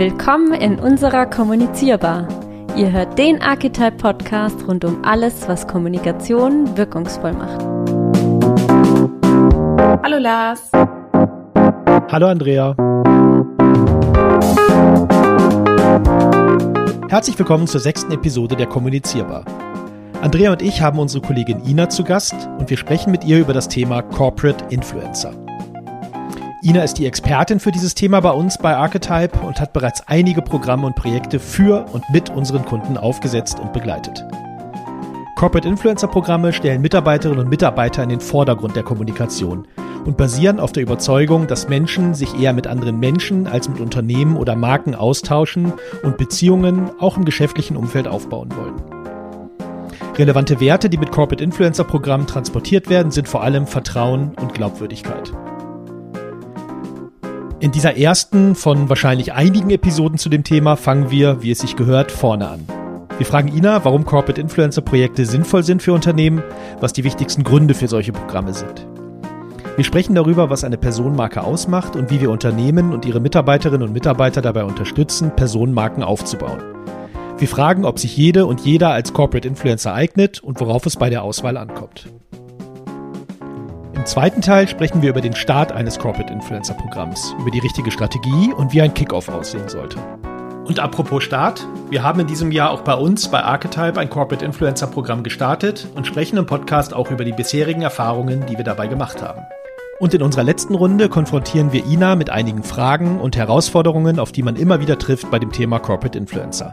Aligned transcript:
Willkommen 0.00 0.54
in 0.54 0.78
unserer 0.78 1.26
Kommunizierbar. 1.26 2.26
Ihr 2.74 2.90
hört 2.90 3.18
den 3.18 3.42
Archetype 3.42 3.98
Podcast 3.98 4.66
rund 4.66 4.82
um 4.82 5.04
alles, 5.04 5.46
was 5.46 5.66
Kommunikation 5.66 6.74
wirkungsvoll 6.74 7.34
macht. 7.34 7.60
Hallo 10.02 10.16
Lars. 10.16 10.70
Hallo 12.10 12.28
Andrea. 12.28 12.74
Herzlich 17.10 17.38
willkommen 17.38 17.66
zur 17.66 17.80
sechsten 17.80 18.10
Episode 18.12 18.56
der 18.56 18.68
Kommunizierbar. 18.68 19.44
Andrea 20.22 20.52
und 20.52 20.62
ich 20.62 20.80
haben 20.80 20.98
unsere 20.98 21.22
Kollegin 21.22 21.62
Ina 21.66 21.90
zu 21.90 22.04
Gast 22.04 22.48
und 22.58 22.70
wir 22.70 22.78
sprechen 22.78 23.10
mit 23.10 23.24
ihr 23.24 23.38
über 23.38 23.52
das 23.52 23.68
Thema 23.68 24.00
Corporate 24.00 24.64
Influencer. 24.70 25.34
Ina 26.62 26.82
ist 26.82 26.98
die 26.98 27.06
Expertin 27.06 27.58
für 27.58 27.72
dieses 27.72 27.94
Thema 27.94 28.20
bei 28.20 28.32
uns 28.32 28.58
bei 28.58 28.76
Archetype 28.76 29.38
und 29.38 29.60
hat 29.60 29.72
bereits 29.72 30.06
einige 30.06 30.42
Programme 30.42 30.86
und 30.86 30.94
Projekte 30.94 31.40
für 31.40 31.86
und 31.90 32.04
mit 32.10 32.28
unseren 32.28 32.66
Kunden 32.66 32.98
aufgesetzt 32.98 33.58
und 33.58 33.72
begleitet. 33.72 34.26
Corporate 35.36 35.66
Influencer 35.66 36.08
Programme 36.08 36.52
stellen 36.52 36.82
Mitarbeiterinnen 36.82 37.42
und 37.42 37.48
Mitarbeiter 37.48 38.02
in 38.02 38.10
den 38.10 38.20
Vordergrund 38.20 38.76
der 38.76 38.82
Kommunikation 38.82 39.66
und 40.04 40.18
basieren 40.18 40.60
auf 40.60 40.72
der 40.72 40.82
Überzeugung, 40.82 41.46
dass 41.46 41.70
Menschen 41.70 42.12
sich 42.12 42.38
eher 42.38 42.52
mit 42.52 42.66
anderen 42.66 43.00
Menschen 43.00 43.46
als 43.46 43.70
mit 43.70 43.80
Unternehmen 43.80 44.36
oder 44.36 44.54
Marken 44.54 44.94
austauschen 44.94 45.72
und 46.02 46.18
Beziehungen 46.18 46.90
auch 46.98 47.16
im 47.16 47.24
geschäftlichen 47.24 47.78
Umfeld 47.78 48.06
aufbauen 48.06 48.50
wollen. 48.54 48.82
Relevante 50.18 50.60
Werte, 50.60 50.90
die 50.90 50.98
mit 50.98 51.10
Corporate 51.10 51.42
Influencer 51.42 51.84
Programmen 51.84 52.26
transportiert 52.26 52.90
werden, 52.90 53.12
sind 53.12 53.28
vor 53.28 53.42
allem 53.42 53.66
Vertrauen 53.66 54.34
und 54.38 54.52
Glaubwürdigkeit. 54.52 55.32
In 57.60 57.72
dieser 57.72 57.98
ersten 57.98 58.54
von 58.54 58.88
wahrscheinlich 58.88 59.34
einigen 59.34 59.68
Episoden 59.68 60.16
zu 60.16 60.30
dem 60.30 60.44
Thema 60.44 60.76
fangen 60.76 61.10
wir, 61.10 61.42
wie 61.42 61.50
es 61.50 61.58
sich 61.58 61.76
gehört, 61.76 62.10
vorne 62.10 62.48
an. 62.48 62.64
Wir 63.18 63.26
fragen 63.26 63.54
Ina, 63.54 63.84
warum 63.84 64.06
Corporate 64.06 64.40
Influencer 64.40 64.80
Projekte 64.80 65.26
sinnvoll 65.26 65.62
sind 65.62 65.82
für 65.82 65.92
Unternehmen, 65.92 66.42
was 66.80 66.94
die 66.94 67.04
wichtigsten 67.04 67.44
Gründe 67.44 67.74
für 67.74 67.86
solche 67.86 68.12
Programme 68.12 68.54
sind. 68.54 68.86
Wir 69.76 69.84
sprechen 69.84 70.14
darüber, 70.14 70.48
was 70.48 70.64
eine 70.64 70.78
Personenmarke 70.78 71.44
ausmacht 71.44 71.96
und 71.96 72.10
wie 72.10 72.22
wir 72.22 72.30
Unternehmen 72.30 72.94
und 72.94 73.04
ihre 73.04 73.20
Mitarbeiterinnen 73.20 73.86
und 73.86 73.92
Mitarbeiter 73.92 74.40
dabei 74.40 74.64
unterstützen, 74.64 75.36
Personenmarken 75.36 76.02
aufzubauen. 76.02 76.62
Wir 77.36 77.48
fragen, 77.48 77.84
ob 77.84 77.98
sich 77.98 78.16
jede 78.16 78.46
und 78.46 78.62
jeder 78.62 78.88
als 78.88 79.12
Corporate 79.12 79.46
Influencer 79.46 79.92
eignet 79.92 80.40
und 80.40 80.60
worauf 80.60 80.86
es 80.86 80.96
bei 80.96 81.10
der 81.10 81.22
Auswahl 81.22 81.58
ankommt. 81.58 82.06
Im 84.00 84.06
zweiten 84.06 84.40
Teil 84.40 84.66
sprechen 84.66 85.02
wir 85.02 85.10
über 85.10 85.20
den 85.20 85.34
Start 85.34 85.72
eines 85.72 85.98
Corporate 85.98 86.32
Influencer 86.32 86.72
Programms, 86.72 87.34
über 87.38 87.50
die 87.50 87.58
richtige 87.58 87.90
Strategie 87.90 88.50
und 88.50 88.72
wie 88.72 88.80
ein 88.80 88.94
Kickoff 88.94 89.28
aussehen 89.28 89.68
sollte. 89.68 89.98
Und 90.64 90.80
apropos 90.80 91.22
Start, 91.22 91.68
wir 91.90 92.02
haben 92.02 92.18
in 92.20 92.26
diesem 92.26 92.50
Jahr 92.50 92.70
auch 92.70 92.80
bei 92.80 92.94
uns 92.94 93.28
bei 93.28 93.42
Archetype 93.42 94.00
ein 94.00 94.08
Corporate 94.08 94.42
Influencer 94.42 94.86
Programm 94.86 95.22
gestartet 95.22 95.86
und 95.94 96.06
sprechen 96.06 96.38
im 96.38 96.46
Podcast 96.46 96.94
auch 96.94 97.10
über 97.10 97.26
die 97.26 97.32
bisherigen 97.32 97.82
Erfahrungen, 97.82 98.46
die 98.46 98.56
wir 98.56 98.64
dabei 98.64 98.86
gemacht 98.86 99.20
haben. 99.20 99.42
Und 99.98 100.14
in 100.14 100.22
unserer 100.22 100.44
letzten 100.44 100.76
Runde 100.76 101.10
konfrontieren 101.10 101.70
wir 101.74 101.84
Ina 101.84 102.16
mit 102.16 102.30
einigen 102.30 102.62
Fragen 102.62 103.20
und 103.20 103.36
Herausforderungen, 103.36 104.18
auf 104.18 104.32
die 104.32 104.42
man 104.42 104.56
immer 104.56 104.80
wieder 104.80 104.98
trifft 104.98 105.30
bei 105.30 105.38
dem 105.38 105.52
Thema 105.52 105.78
Corporate 105.78 106.16
Influencer. 106.16 106.72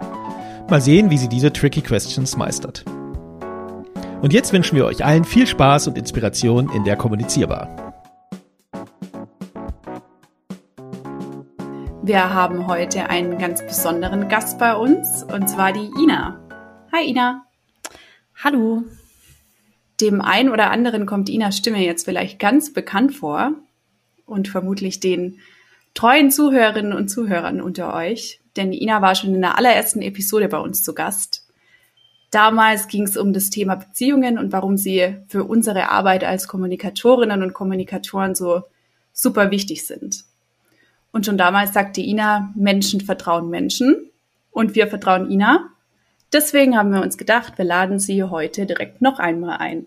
Mal 0.70 0.80
sehen, 0.80 1.10
wie 1.10 1.18
sie 1.18 1.28
diese 1.28 1.52
tricky 1.52 1.82
questions 1.82 2.38
meistert. 2.38 2.86
Und 4.20 4.34
jetzt 4.34 4.52
wünschen 4.52 4.76
wir 4.76 4.86
euch 4.86 5.06
allen 5.06 5.24
viel 5.24 5.46
Spaß 5.46 5.88
und 5.88 5.98
Inspiration 5.98 6.72
in 6.72 6.84
der 6.84 6.96
Kommunizierbar. 6.96 7.94
Wir 12.02 12.34
haben 12.34 12.66
heute 12.66 13.12
einen 13.12 13.38
ganz 13.38 13.64
besonderen 13.64 14.28
Gast 14.28 14.58
bei 14.58 14.76
uns 14.76 15.24
und 15.24 15.48
zwar 15.48 15.72
die 15.72 15.92
Ina. 16.02 16.42
Hi 16.92 17.08
Ina. 17.08 17.46
Hallo. 18.44 18.86
Dem 20.02 20.22
einen 20.22 20.50
oder 20.50 20.72
anderen 20.72 21.06
kommt 21.06 21.30
Inas 21.30 21.58
Stimme 21.58 21.86
jetzt 21.86 22.06
vielleicht 22.06 22.40
ganz 22.40 22.74
bekannt 22.74 23.14
vor 23.14 23.52
und 24.26 24.48
vermutlich 24.48 25.00
den 25.00 25.40
treuen 25.94 26.32
Zuhörerinnen 26.32 26.94
und 26.94 27.10
Zuhörern 27.10 27.62
unter 27.62 27.94
euch, 27.94 28.40
denn 28.56 28.74
Ina 28.74 29.04
war 29.04 29.14
schon 29.14 29.36
in 29.36 29.42
der 29.42 29.58
allerersten 29.60 30.02
Episode 30.02 30.48
bei 30.48 30.58
uns 30.58 30.82
zu 30.82 30.96
Gast 30.96 31.47
Damals 32.32 32.88
ging 32.88 33.04
es 33.04 33.16
um 33.16 33.32
das 33.32 33.50
Thema 33.50 33.76
Beziehungen 33.76 34.38
und 34.38 34.52
warum 34.52 34.78
sie 34.78 35.18
für 35.28 35.46
unsere 35.46 35.90
Arbeit 35.90 36.24
als 36.24 36.48
Kommunikatorinnen 36.48 37.42
und 37.42 37.54
Kommunikatoren 37.54 38.36
so 38.36 38.64
super 39.14 39.50
wichtig 39.50 39.86
sind. 39.86 40.26
Und 41.12 41.26
schon 41.26 41.38
damals 41.38 41.74
sagte 41.74 42.02
Ina, 42.02 42.54
Menschen 42.56 43.02
vertrauen 43.02 43.50
Menschen 43.50 44.10
und 44.52 44.76
wir 44.76 44.88
vertrauen 44.88 45.32
Ina. 45.32 45.70
Deswegen 46.34 46.78
haben 46.78 46.92
wir 46.92 47.02
uns 47.02 47.18
gedacht, 47.18 47.58
wir 47.58 47.66
laden 47.66 48.00
sie 48.00 48.24
heute 48.24 48.66
direkt 48.66 49.02
noch 49.02 49.20
einmal 49.20 49.58
ein. 49.58 49.86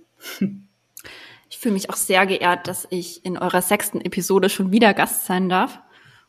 Ich 1.51 1.59
fühle 1.59 1.75
mich 1.75 1.91
auch 1.91 1.97
sehr 1.97 2.27
geehrt, 2.27 2.69
dass 2.69 2.87
ich 2.91 3.25
in 3.25 3.37
eurer 3.37 3.61
sechsten 3.61 4.01
Episode 4.01 4.49
schon 4.49 4.71
wieder 4.71 4.95
Gast 4.95 5.27
sein 5.27 5.49
darf 5.49 5.81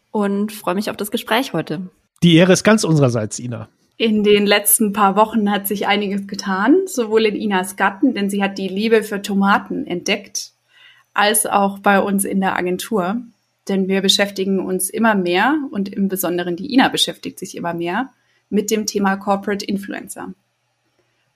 und 0.09 0.51
freue 0.51 0.73
mich 0.73 0.89
auf 0.89 0.97
das 0.97 1.11
Gespräch 1.11 1.53
heute. 1.53 1.89
Die 2.23 2.35
Ehre 2.35 2.53
ist 2.53 2.63
ganz 2.63 2.83
unsererseits, 2.83 3.37
Ina. 3.37 3.69
In 4.01 4.23
den 4.23 4.47
letzten 4.47 4.93
paar 4.93 5.15
Wochen 5.15 5.51
hat 5.51 5.67
sich 5.67 5.85
einiges 5.85 6.25
getan, 6.25 6.87
sowohl 6.87 7.27
in 7.27 7.35
Inas 7.35 7.75
Gatten, 7.75 8.15
denn 8.15 8.31
sie 8.31 8.41
hat 8.41 8.57
die 8.57 8.67
Liebe 8.67 9.03
für 9.03 9.21
Tomaten 9.21 9.85
entdeckt, 9.85 10.53
als 11.13 11.45
auch 11.45 11.77
bei 11.77 11.99
uns 11.99 12.25
in 12.25 12.41
der 12.41 12.57
Agentur. 12.57 13.21
Denn 13.67 13.87
wir 13.87 14.01
beschäftigen 14.01 14.59
uns 14.59 14.89
immer 14.89 15.13
mehr 15.13 15.55
und 15.69 15.87
im 15.87 16.07
Besonderen 16.07 16.55
die 16.55 16.73
Ina 16.73 16.87
beschäftigt 16.87 17.37
sich 17.37 17.55
immer 17.55 17.75
mehr 17.75 18.09
mit 18.49 18.71
dem 18.71 18.87
Thema 18.87 19.17
Corporate 19.17 19.63
Influencer. 19.63 20.33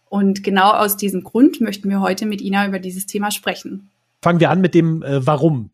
Und 0.10 0.44
genau 0.44 0.72
aus 0.72 0.98
diesem 0.98 1.24
Grund 1.24 1.62
möchten 1.62 1.88
wir 1.88 2.02
heute 2.02 2.26
mit 2.26 2.42
Ina 2.42 2.68
über 2.68 2.80
dieses 2.80 3.06
Thema 3.06 3.30
sprechen. 3.30 3.92
Fangen 4.24 4.40
wir 4.40 4.50
an 4.50 4.62
mit 4.62 4.74
dem 4.74 5.04
äh, 5.04 5.24
Warum. 5.24 5.70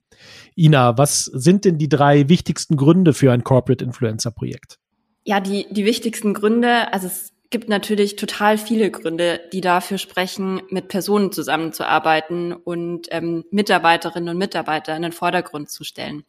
Ina, 0.58 0.98
was 0.98 1.24
sind 1.24 1.64
denn 1.64 1.78
die 1.78 1.88
drei 1.88 2.28
wichtigsten 2.28 2.76
Gründe 2.76 3.14
für 3.14 3.32
ein 3.32 3.46
Corporate 3.46 3.82
Influencer 3.82 4.32
Projekt? 4.32 4.78
Ja, 5.24 5.40
die, 5.40 5.68
die 5.72 5.86
wichtigsten 5.86 6.34
Gründe, 6.34 6.92
also 6.94 7.08
es 7.08 7.34
gibt 7.52 7.70
natürlich 7.70 8.16
total 8.16 8.58
viele 8.58 8.90
Gründe, 8.90 9.42
die 9.52 9.62
dafür 9.62 9.98
sprechen, 9.98 10.62
mit 10.70 10.88
Personen 10.88 11.32
zusammenzuarbeiten 11.32 12.54
und 12.54 13.08
ähm, 13.12 13.44
Mitarbeiterinnen 13.52 14.30
und 14.30 14.38
Mitarbeiter 14.38 14.96
in 14.96 15.04
den 15.04 15.12
Vordergrund 15.12 15.70
zu 15.70 15.84
stellen. 15.84 16.24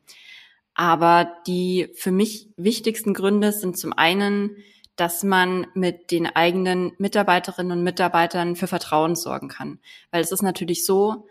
Aber 0.75 1.33
die 1.47 1.91
für 1.95 2.11
mich 2.11 2.49
wichtigsten 2.57 3.15
Gründe 3.15 3.53
sind 3.53 3.79
zum 3.79 3.93
einen, 3.93 4.57
dass 4.97 5.23
man 5.23 5.67
mit 5.75 6.11
den 6.11 6.27
eigenen 6.27 6.93
Mitarbeiterinnen 6.99 7.79
und 7.79 7.85
Mitarbeitern 7.85 8.57
für 8.57 8.67
Vertrauen 8.67 9.15
sorgen 9.15 9.49
kann. 9.49 9.79
Weil 10.11 10.23
es 10.23 10.33
ist 10.33 10.43
natürlich 10.43 10.85
so, 10.85 11.27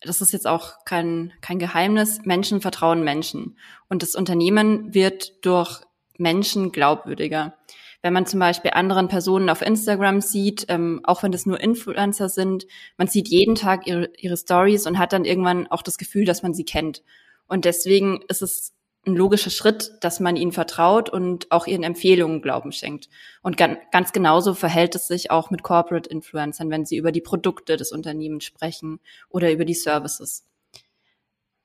das 0.00 0.20
ist 0.20 0.32
jetzt 0.32 0.46
auch 0.46 0.84
kein, 0.84 1.32
kein 1.40 1.58
Geheimnis, 1.58 2.20
Menschen 2.24 2.60
vertrauen 2.60 3.02
Menschen. 3.04 3.58
Und 3.88 4.02
das 4.02 4.14
Unternehmen 4.14 4.94
wird 4.94 5.44
durch 5.44 5.82
Menschen 6.20 6.72
glaubwürdiger. 6.72 7.54
Wenn 8.02 8.12
man 8.14 8.26
zum 8.26 8.40
Beispiel 8.40 8.70
anderen 8.72 9.08
Personen 9.08 9.50
auf 9.50 9.60
Instagram 9.60 10.20
sieht, 10.20 10.66
ähm, 10.68 11.00
auch 11.04 11.22
wenn 11.22 11.32
das 11.32 11.44
nur 11.44 11.60
Influencer 11.60 12.28
sind, 12.28 12.66
man 12.96 13.08
sieht 13.08 13.28
jeden 13.28 13.56
Tag 13.56 13.86
ihre, 13.86 14.10
ihre 14.16 14.36
Stories 14.36 14.86
und 14.86 14.98
hat 14.98 15.12
dann 15.12 15.24
irgendwann 15.24 15.66
auch 15.66 15.82
das 15.82 15.98
Gefühl, 15.98 16.24
dass 16.24 16.42
man 16.42 16.54
sie 16.54 16.64
kennt. 16.64 17.02
Und 17.46 17.64
deswegen 17.64 18.22
ist 18.28 18.42
es 18.42 18.74
ein 19.06 19.16
logischer 19.16 19.50
Schritt, 19.50 19.92
dass 20.00 20.20
man 20.20 20.36
ihnen 20.36 20.52
vertraut 20.52 21.08
und 21.08 21.50
auch 21.50 21.66
ihren 21.66 21.82
Empfehlungen 21.82 22.42
Glauben 22.42 22.72
schenkt. 22.72 23.08
Und 23.42 23.56
ganz 23.56 24.12
genauso 24.12 24.54
verhält 24.54 24.94
es 24.94 25.06
sich 25.06 25.30
auch 25.30 25.50
mit 25.50 25.62
Corporate 25.62 26.08
Influencern, 26.08 26.70
wenn 26.70 26.84
sie 26.84 26.96
über 26.96 27.12
die 27.12 27.22
Produkte 27.22 27.76
des 27.76 27.92
Unternehmens 27.92 28.44
sprechen 28.44 29.00
oder 29.28 29.50
über 29.52 29.64
die 29.64 29.74
Services. 29.74 30.46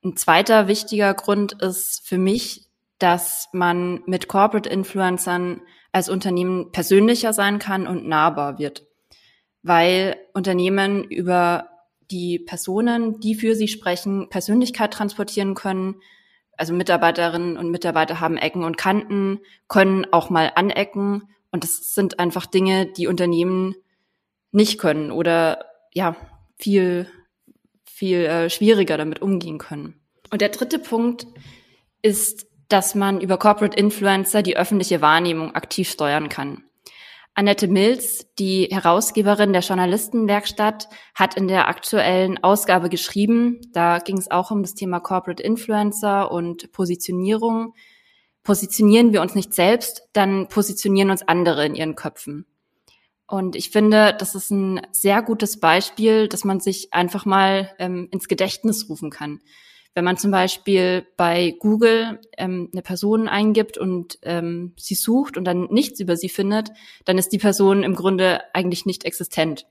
Ein 0.02 0.16
zweiter 0.16 0.68
wichtiger 0.68 1.12
Grund 1.14 1.60
ist 1.62 2.06
für 2.06 2.18
mich, 2.18 2.65
dass 2.98 3.48
man 3.52 4.02
mit 4.06 4.28
Corporate 4.28 4.68
Influencern 4.68 5.60
als 5.92 6.08
Unternehmen 6.08 6.72
persönlicher 6.72 7.32
sein 7.32 7.58
kann 7.58 7.86
und 7.86 8.06
nahbar 8.06 8.58
wird, 8.58 8.86
weil 9.62 10.16
Unternehmen 10.34 11.04
über 11.04 11.68
die 12.10 12.38
Personen, 12.38 13.20
die 13.20 13.34
für 13.34 13.54
sie 13.54 13.68
sprechen, 13.68 14.28
Persönlichkeit 14.28 14.92
transportieren 14.92 15.54
können. 15.54 15.96
Also 16.56 16.72
Mitarbeiterinnen 16.72 17.56
und 17.56 17.70
Mitarbeiter 17.70 18.20
haben 18.20 18.36
Ecken 18.36 18.64
und 18.64 18.78
Kanten, 18.78 19.40
können 19.68 20.06
auch 20.12 20.30
mal 20.30 20.52
anecken 20.54 21.28
und 21.50 21.64
das 21.64 21.94
sind 21.94 22.18
einfach 22.18 22.46
Dinge, 22.46 22.86
die 22.86 23.06
Unternehmen 23.06 23.74
nicht 24.52 24.78
können 24.78 25.10
oder 25.10 25.64
ja, 25.92 26.16
viel, 26.58 27.08
viel 27.84 28.26
äh, 28.26 28.50
schwieriger 28.50 28.96
damit 28.96 29.22
umgehen 29.22 29.58
können. 29.58 30.00
Und 30.30 30.40
der 30.40 30.50
dritte 30.50 30.78
Punkt 30.78 31.26
ist 32.02 32.46
dass 32.68 32.94
man 32.94 33.20
über 33.20 33.38
Corporate 33.38 33.76
Influencer 33.76 34.42
die 34.42 34.56
öffentliche 34.56 35.00
Wahrnehmung 35.00 35.54
aktiv 35.54 35.90
steuern 35.90 36.28
kann. 36.28 36.64
Annette 37.38 37.68
Mills, 37.68 38.26
die 38.38 38.68
Herausgeberin 38.70 39.52
der 39.52 39.60
Journalistenwerkstatt, 39.60 40.88
hat 41.14 41.36
in 41.36 41.48
der 41.48 41.68
aktuellen 41.68 42.42
Ausgabe 42.42 42.88
geschrieben, 42.88 43.60
da 43.72 43.98
ging 43.98 44.16
es 44.16 44.30
auch 44.30 44.50
um 44.50 44.62
das 44.62 44.74
Thema 44.74 45.00
Corporate 45.00 45.42
Influencer 45.42 46.30
und 46.30 46.72
Positionierung. 46.72 47.74
positionieren 48.42 49.12
wir 49.12 49.20
uns 49.22 49.34
nicht 49.34 49.52
selbst, 49.52 50.08
dann 50.12 50.48
positionieren 50.48 51.10
uns 51.10 51.26
andere 51.26 51.66
in 51.66 51.74
ihren 51.74 51.96
Köpfen. 51.96 52.46
Und 53.26 53.56
ich 53.56 53.70
finde, 53.70 54.14
das 54.18 54.34
ist 54.34 54.50
ein 54.50 54.80
sehr 54.92 55.20
gutes 55.20 55.58
Beispiel, 55.58 56.28
dass 56.28 56.44
man 56.44 56.60
sich 56.60 56.94
einfach 56.94 57.26
mal 57.26 57.74
ähm, 57.78 58.08
ins 58.12 58.28
Gedächtnis 58.28 58.88
rufen 58.88 59.10
kann. 59.10 59.40
Wenn 59.96 60.04
man 60.04 60.18
zum 60.18 60.30
Beispiel 60.30 61.06
bei 61.16 61.56
Google 61.58 62.20
ähm, 62.36 62.68
eine 62.70 62.82
Person 62.82 63.28
eingibt 63.28 63.78
und 63.78 64.18
ähm, 64.20 64.74
sie 64.76 64.94
sucht 64.94 65.38
und 65.38 65.44
dann 65.44 65.68
nichts 65.70 66.00
über 66.00 66.18
sie 66.18 66.28
findet, 66.28 66.68
dann 67.06 67.16
ist 67.16 67.30
die 67.30 67.38
Person 67.38 67.82
im 67.82 67.94
Grunde 67.94 68.42
eigentlich 68.52 68.84
nicht 68.84 69.06
existent. 69.06 69.66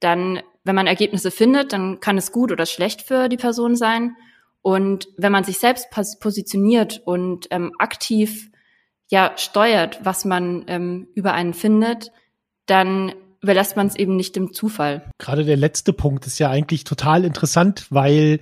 Dann, 0.00 0.40
wenn 0.64 0.74
man 0.74 0.86
Ergebnisse 0.86 1.30
findet, 1.30 1.74
dann 1.74 2.00
kann 2.00 2.16
es 2.16 2.32
gut 2.32 2.52
oder 2.52 2.64
schlecht 2.64 3.02
für 3.02 3.28
die 3.28 3.36
Person 3.36 3.76
sein. 3.76 4.16
Und 4.62 5.08
wenn 5.18 5.30
man 5.30 5.44
sich 5.44 5.58
selbst 5.58 5.88
positioniert 6.20 7.02
und 7.04 7.46
ähm, 7.50 7.72
aktiv 7.78 8.50
ja 9.10 9.34
steuert, 9.36 10.00
was 10.02 10.24
man 10.24 10.64
ähm, 10.68 11.08
über 11.14 11.34
einen 11.34 11.52
findet, 11.52 12.12
dann 12.64 13.12
überlässt 13.42 13.76
man 13.76 13.88
es 13.88 13.96
eben 13.96 14.16
nicht 14.16 14.36
dem 14.36 14.54
Zufall. 14.54 15.10
Gerade 15.18 15.44
der 15.44 15.58
letzte 15.58 15.92
Punkt 15.92 16.26
ist 16.26 16.38
ja 16.38 16.48
eigentlich 16.48 16.84
total 16.84 17.26
interessant, 17.26 17.86
weil 17.90 18.40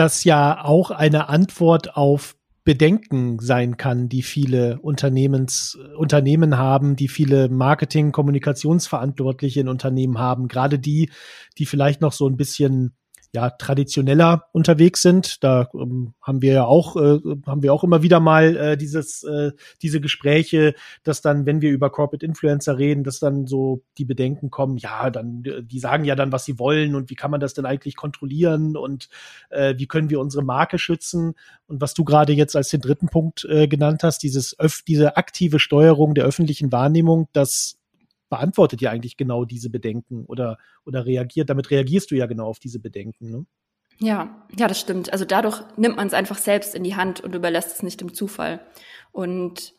das 0.00 0.24
ja 0.24 0.64
auch 0.64 0.90
eine 0.90 1.28
Antwort 1.28 1.94
auf 1.94 2.34
Bedenken 2.64 3.38
sein 3.38 3.76
kann, 3.76 4.08
die 4.08 4.22
viele 4.22 4.80
Unternehmens, 4.80 5.78
Unternehmen 5.94 6.56
haben, 6.56 6.96
die 6.96 7.08
viele 7.08 7.50
Marketing, 7.50 8.10
Kommunikationsverantwortliche 8.10 9.60
in 9.60 9.68
Unternehmen 9.68 10.18
haben. 10.18 10.48
Gerade 10.48 10.78
die, 10.78 11.10
die 11.58 11.66
vielleicht 11.66 12.00
noch 12.00 12.12
so 12.12 12.26
ein 12.26 12.38
bisschen 12.38 12.96
ja 13.32 13.50
traditioneller 13.50 14.46
unterwegs 14.52 15.02
sind. 15.02 15.42
Da 15.44 15.68
ähm, 15.74 16.14
haben 16.20 16.42
wir 16.42 16.52
ja 16.52 16.64
auch 16.64 16.96
äh, 16.96 17.18
haben 17.46 17.62
wir 17.62 17.72
auch 17.72 17.84
immer 17.84 18.02
wieder 18.02 18.20
mal 18.20 18.56
äh, 18.56 18.76
dieses 18.76 19.22
äh, 19.22 19.52
diese 19.82 20.00
Gespräche, 20.00 20.74
dass 21.04 21.20
dann, 21.20 21.46
wenn 21.46 21.60
wir 21.60 21.70
über 21.70 21.90
Corporate 21.90 22.26
Influencer 22.26 22.78
reden, 22.78 23.04
dass 23.04 23.20
dann 23.20 23.46
so 23.46 23.82
die 23.98 24.04
Bedenken 24.04 24.50
kommen. 24.50 24.76
Ja, 24.76 25.10
dann 25.10 25.44
die 25.62 25.78
sagen 25.78 26.04
ja 26.04 26.16
dann, 26.16 26.32
was 26.32 26.44
sie 26.44 26.58
wollen 26.58 26.94
und 26.94 27.10
wie 27.10 27.14
kann 27.14 27.30
man 27.30 27.40
das 27.40 27.54
denn 27.54 27.66
eigentlich 27.66 27.96
kontrollieren 27.96 28.76
und 28.76 29.08
äh, 29.50 29.74
wie 29.78 29.86
können 29.86 30.10
wir 30.10 30.20
unsere 30.20 30.44
Marke 30.44 30.78
schützen? 30.78 31.34
Und 31.66 31.80
was 31.80 31.94
du 31.94 32.04
gerade 32.04 32.32
jetzt 32.32 32.56
als 32.56 32.70
den 32.70 32.80
dritten 32.80 33.08
Punkt 33.08 33.44
äh, 33.44 33.68
genannt 33.68 34.02
hast, 34.02 34.22
dieses 34.22 34.58
öff 34.58 34.82
diese 34.86 35.16
aktive 35.16 35.58
Steuerung 35.58 36.14
der 36.14 36.24
öffentlichen 36.24 36.72
Wahrnehmung, 36.72 37.28
das 37.32 37.79
beantwortet 38.30 38.80
ja 38.80 38.90
eigentlich 38.90 39.18
genau 39.18 39.44
diese 39.44 39.68
Bedenken 39.68 40.24
oder, 40.24 40.56
oder 40.86 41.04
reagiert, 41.04 41.50
damit 41.50 41.70
reagierst 41.70 42.10
du 42.10 42.14
ja 42.14 42.26
genau 42.26 42.46
auf 42.46 42.58
diese 42.58 42.78
Bedenken. 42.78 43.30
Ne? 43.30 43.46
Ja, 43.98 44.46
ja, 44.56 44.66
das 44.66 44.80
stimmt. 44.80 45.12
Also 45.12 45.26
dadurch 45.26 45.62
nimmt 45.76 45.96
man 45.96 46.06
es 46.06 46.14
einfach 46.14 46.38
selbst 46.38 46.74
in 46.74 46.84
die 46.84 46.96
Hand 46.96 47.20
und 47.20 47.34
überlässt 47.34 47.76
es 47.76 47.82
nicht 47.82 48.00
dem 48.00 48.14
Zufall. 48.14 48.60
Und 49.12 49.74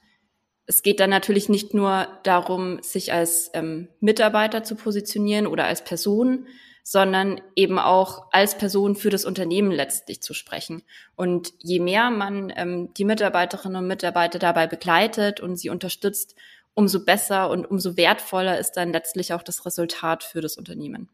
es 0.68 0.84
geht 0.84 1.00
dann 1.00 1.10
natürlich 1.10 1.50
nicht 1.50 1.74
nur 1.74 2.08
darum, 2.24 2.84
sich 2.84 3.12
als 3.12 3.50
ähm, 3.54 3.88
Mitarbeiter 4.00 4.64
zu 4.64 4.76
positionieren 4.76 5.48
oder 5.48 5.66
als 5.66 5.84
Person, 5.84 6.46
sondern 6.84 7.42
eben 7.56 7.80
auch 7.80 8.28
als 8.32 8.58
Person 8.58 8.96
für 8.96 9.10
das 9.10 9.26
Unternehmen 9.26 9.72
letztlich 9.72 10.22
zu 10.22 10.34
sprechen. 10.34 10.84
Und 11.16 11.54
je 11.60 11.80
mehr 11.80 12.10
man 12.10 12.52
ähm, 12.56 12.94
die 12.96 13.06
Mitarbeiterinnen 13.06 13.78
und 13.78 13.88
Mitarbeiter 13.88 14.40
dabei 14.40 14.68
begleitet 14.68 15.40
und 15.40 15.58
sie 15.58 15.70
unterstützt, 15.70 16.36
umso 16.74 17.04
besser 17.04 17.50
und 17.50 17.66
umso 17.66 17.98
wertvoller 17.98 18.60
ist 18.60 18.74
dann 18.74 18.92
letztlich 18.92 19.34
auch 19.34 19.44
das 19.44 19.66
Resultat 19.66 20.24
für 20.24 20.42
das 20.42 20.58
Unternehmen. 20.58 21.10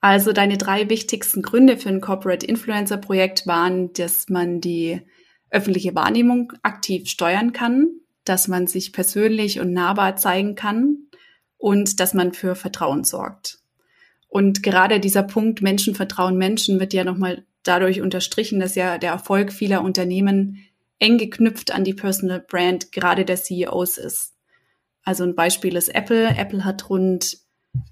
Also 0.00 0.32
deine 0.32 0.58
drei 0.58 0.88
wichtigsten 0.88 1.42
Gründe 1.42 1.76
für 1.76 1.88
ein 1.88 2.00
Corporate 2.00 2.44
Influencer 2.44 2.96
Projekt 2.96 3.46
waren, 3.46 3.92
dass 3.92 4.28
man 4.28 4.60
die 4.60 5.00
öffentliche 5.50 5.94
Wahrnehmung 5.94 6.52
aktiv 6.62 7.08
steuern 7.08 7.52
kann, 7.52 7.88
dass 8.24 8.48
man 8.48 8.66
sich 8.66 8.92
persönlich 8.92 9.60
und 9.60 9.72
nahbar 9.72 10.16
zeigen 10.16 10.54
kann 10.56 11.06
und 11.56 12.00
dass 12.00 12.14
man 12.14 12.32
für 12.32 12.56
Vertrauen 12.56 13.04
sorgt. 13.04 13.58
Und 14.28 14.62
gerade 14.62 14.98
dieser 14.98 15.22
Punkt 15.22 15.62
Menschen 15.62 15.94
vertrauen 15.94 16.36
Menschen 16.36 16.80
wird 16.80 16.92
ja 16.94 17.04
nochmal 17.04 17.44
dadurch 17.62 18.00
unterstrichen, 18.00 18.60
dass 18.60 18.74
ja 18.74 18.98
der 18.98 19.12
Erfolg 19.12 19.52
vieler 19.52 19.82
Unternehmen 19.82 20.66
eng 20.98 21.18
geknüpft 21.18 21.70
an 21.70 21.84
die 21.84 21.94
Personal 21.94 22.40
Brand 22.40 22.92
gerade 22.92 23.24
der 23.24 23.36
CEOs 23.36 23.98
ist. 23.98 24.31
Also 25.04 25.24
ein 25.24 25.34
Beispiel 25.34 25.76
ist 25.76 25.88
Apple. 25.88 26.28
Apple 26.36 26.64
hat 26.64 26.88
rund 26.88 27.38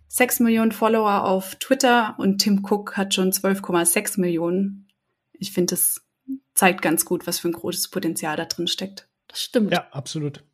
6 0.09 0.41
Millionen 0.41 0.73
Follower 0.73 1.25
auf 1.25 1.57
Twitter 1.57 2.15
und 2.19 2.39
Tim 2.39 2.65
Cook 2.65 2.97
hat 2.97 3.15
schon 3.15 3.33
12,6 3.33 4.21
Millionen. 4.21 4.89
Ich 5.33 5.53
finde, 5.53 5.75
das 5.75 6.03
zeigt 6.55 6.83
ganz 6.83 7.05
gut, 7.05 7.27
was 7.27 7.39
für 7.39 7.49
ein 7.49 7.53
großes 7.53 7.91
Potenzial 7.91 8.37
da 8.37 8.45
drin 8.45 8.67
steckt. 8.67 9.09
Das 9.29 9.41
stimmt. 9.43 9.73
Ja, 9.73 9.87
absolut. 9.93 10.45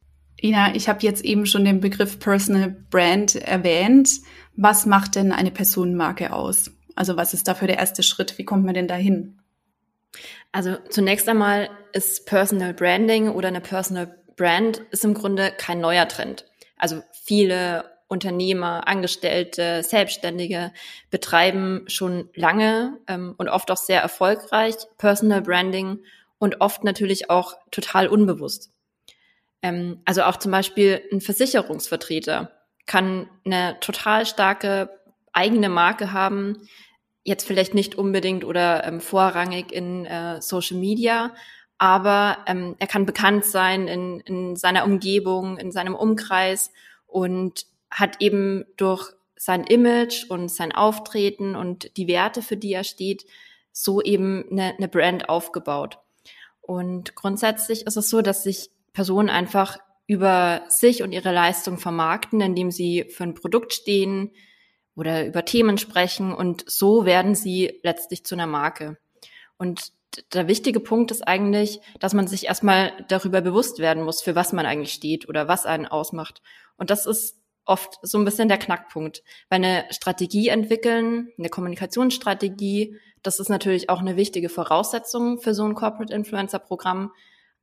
Ina, 0.40 0.74
ich 0.74 0.88
habe 0.88 1.00
jetzt 1.02 1.24
eben 1.24 1.46
schon 1.46 1.64
den 1.64 1.80
Begriff 1.80 2.18
Personal 2.18 2.70
Brand 2.90 3.36
erwähnt. 3.36 4.10
Was 4.54 4.84
macht 4.84 5.14
denn 5.14 5.32
eine 5.32 5.50
Personenmarke 5.50 6.32
aus? 6.32 6.70
Also 6.94 7.16
was 7.16 7.34
ist 7.34 7.48
dafür 7.48 7.68
der 7.68 7.78
erste 7.78 8.02
Schritt? 8.02 8.38
Wie 8.38 8.44
kommt 8.44 8.64
man 8.64 8.74
denn 8.74 8.88
dahin? 8.88 9.40
Also 10.52 10.76
zunächst 10.90 11.28
einmal 11.28 11.70
ist 11.92 12.26
Personal 12.26 12.74
Branding 12.74 13.28
oder 13.28 13.48
eine 13.48 13.60
Personal 13.60 14.18
Brand 14.36 14.82
ist 14.90 15.04
im 15.04 15.14
Grunde 15.14 15.50
kein 15.50 15.80
neuer 15.80 16.08
Trend. 16.08 16.44
Also 16.76 17.02
viele 17.12 17.90
Unternehmer, 18.08 18.86
Angestellte, 18.86 19.82
Selbstständige 19.82 20.72
betreiben 21.10 21.84
schon 21.88 22.28
lange 22.34 22.98
ähm, 23.08 23.34
und 23.36 23.48
oft 23.48 23.70
auch 23.70 23.76
sehr 23.76 24.00
erfolgreich 24.00 24.76
Personal 24.98 25.42
Branding 25.42 25.98
und 26.38 26.60
oft 26.60 26.84
natürlich 26.84 27.30
auch 27.30 27.54
total 27.70 28.06
unbewusst. 28.06 28.70
Ähm, 29.62 30.00
also 30.04 30.22
auch 30.22 30.36
zum 30.36 30.52
Beispiel 30.52 31.02
ein 31.12 31.20
Versicherungsvertreter 31.20 32.52
kann 32.86 33.28
eine 33.44 33.78
total 33.80 34.26
starke 34.26 34.90
eigene 35.32 35.68
Marke 35.68 36.12
haben, 36.12 36.68
jetzt 37.24 37.46
vielleicht 37.46 37.74
nicht 37.74 37.96
unbedingt 37.96 38.44
oder 38.44 38.84
ähm, 38.84 39.00
vorrangig 39.00 39.72
in 39.72 40.06
äh, 40.06 40.40
Social 40.40 40.76
Media, 40.76 41.34
aber 41.78 42.38
ähm, 42.46 42.74
er 42.78 42.86
kann 42.86 43.06
bekannt 43.06 43.44
sein 43.44 43.88
in, 43.88 44.20
in 44.20 44.56
seiner 44.56 44.84
Umgebung, 44.84 45.58
in 45.58 45.72
seinem 45.72 45.94
Umkreis 45.94 46.72
und 47.06 47.66
hat 47.90 48.20
eben 48.20 48.64
durch 48.76 49.12
sein 49.36 49.64
Image 49.64 50.24
und 50.28 50.50
sein 50.50 50.72
Auftreten 50.72 51.54
und 51.54 51.96
die 51.96 52.08
Werte, 52.08 52.42
für 52.42 52.56
die 52.56 52.72
er 52.72 52.84
steht, 52.84 53.26
so 53.72 54.00
eben 54.00 54.44
eine, 54.50 54.74
eine 54.76 54.88
Brand 54.88 55.28
aufgebaut. 55.28 55.98
Und 56.62 57.14
grundsätzlich 57.14 57.86
ist 57.86 57.96
es 57.96 58.08
so, 58.08 58.22
dass 58.22 58.42
sich 58.42 58.70
Personen 58.92 59.28
einfach 59.28 59.78
über 60.06 60.62
sich 60.68 61.02
und 61.02 61.12
ihre 61.12 61.32
Leistung 61.32 61.78
vermarkten, 61.78 62.40
indem 62.40 62.70
sie 62.70 63.04
für 63.04 63.24
ein 63.24 63.34
Produkt 63.34 63.74
stehen 63.74 64.32
oder 64.94 65.26
über 65.26 65.44
Themen 65.44 65.78
sprechen 65.78 66.32
und 66.32 66.64
so 66.68 67.04
werden 67.04 67.34
sie 67.34 67.80
letztlich 67.82 68.24
zu 68.24 68.34
einer 68.34 68.46
Marke. 68.46 68.96
Und 69.58 69.92
der 70.32 70.48
wichtige 70.48 70.80
Punkt 70.80 71.10
ist 71.10 71.26
eigentlich, 71.26 71.80
dass 72.00 72.14
man 72.14 72.26
sich 72.26 72.46
erstmal 72.46 72.92
darüber 73.08 73.40
bewusst 73.40 73.78
werden 73.78 74.02
muss, 74.02 74.22
für 74.22 74.34
was 74.34 74.52
man 74.52 74.66
eigentlich 74.66 74.92
steht 74.92 75.28
oder 75.28 75.48
was 75.48 75.66
einen 75.66 75.86
ausmacht. 75.86 76.42
Und 76.76 76.90
das 76.90 77.06
ist 77.06 77.40
oft 77.64 77.98
so 78.02 78.18
ein 78.18 78.24
bisschen 78.24 78.48
der 78.48 78.58
Knackpunkt. 78.58 79.22
Weil 79.48 79.56
eine 79.56 79.84
Strategie 79.90 80.48
entwickeln, 80.48 81.32
eine 81.38 81.48
Kommunikationsstrategie, 81.48 82.96
das 83.22 83.40
ist 83.40 83.48
natürlich 83.48 83.90
auch 83.90 84.00
eine 84.00 84.16
wichtige 84.16 84.48
Voraussetzung 84.48 85.40
für 85.40 85.52
so 85.52 85.64
ein 85.64 85.74
Corporate 85.74 86.14
Influencer 86.14 86.60
Programm. 86.60 87.12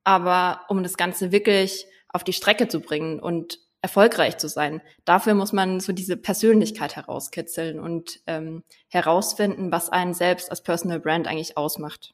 Aber 0.03 0.62
um 0.67 0.83
das 0.83 0.97
Ganze 0.97 1.31
wirklich 1.31 1.88
auf 2.09 2.23
die 2.23 2.33
Strecke 2.33 2.67
zu 2.67 2.81
bringen 2.81 3.19
und 3.19 3.59
erfolgreich 3.81 4.38
zu 4.38 4.47
sein, 4.47 4.81
dafür 5.05 5.33
muss 5.33 5.53
man 5.53 5.79
so 5.79 5.93
diese 5.93 6.17
Persönlichkeit 6.17 6.95
herauskitzeln 6.95 7.79
und 7.79 8.19
ähm, 8.27 8.63
herausfinden, 8.89 9.71
was 9.71 9.89
einen 9.89 10.13
selbst 10.13 10.51
als 10.51 10.62
Personal 10.62 11.00
Brand 11.00 11.27
eigentlich 11.27 11.57
ausmacht 11.57 12.13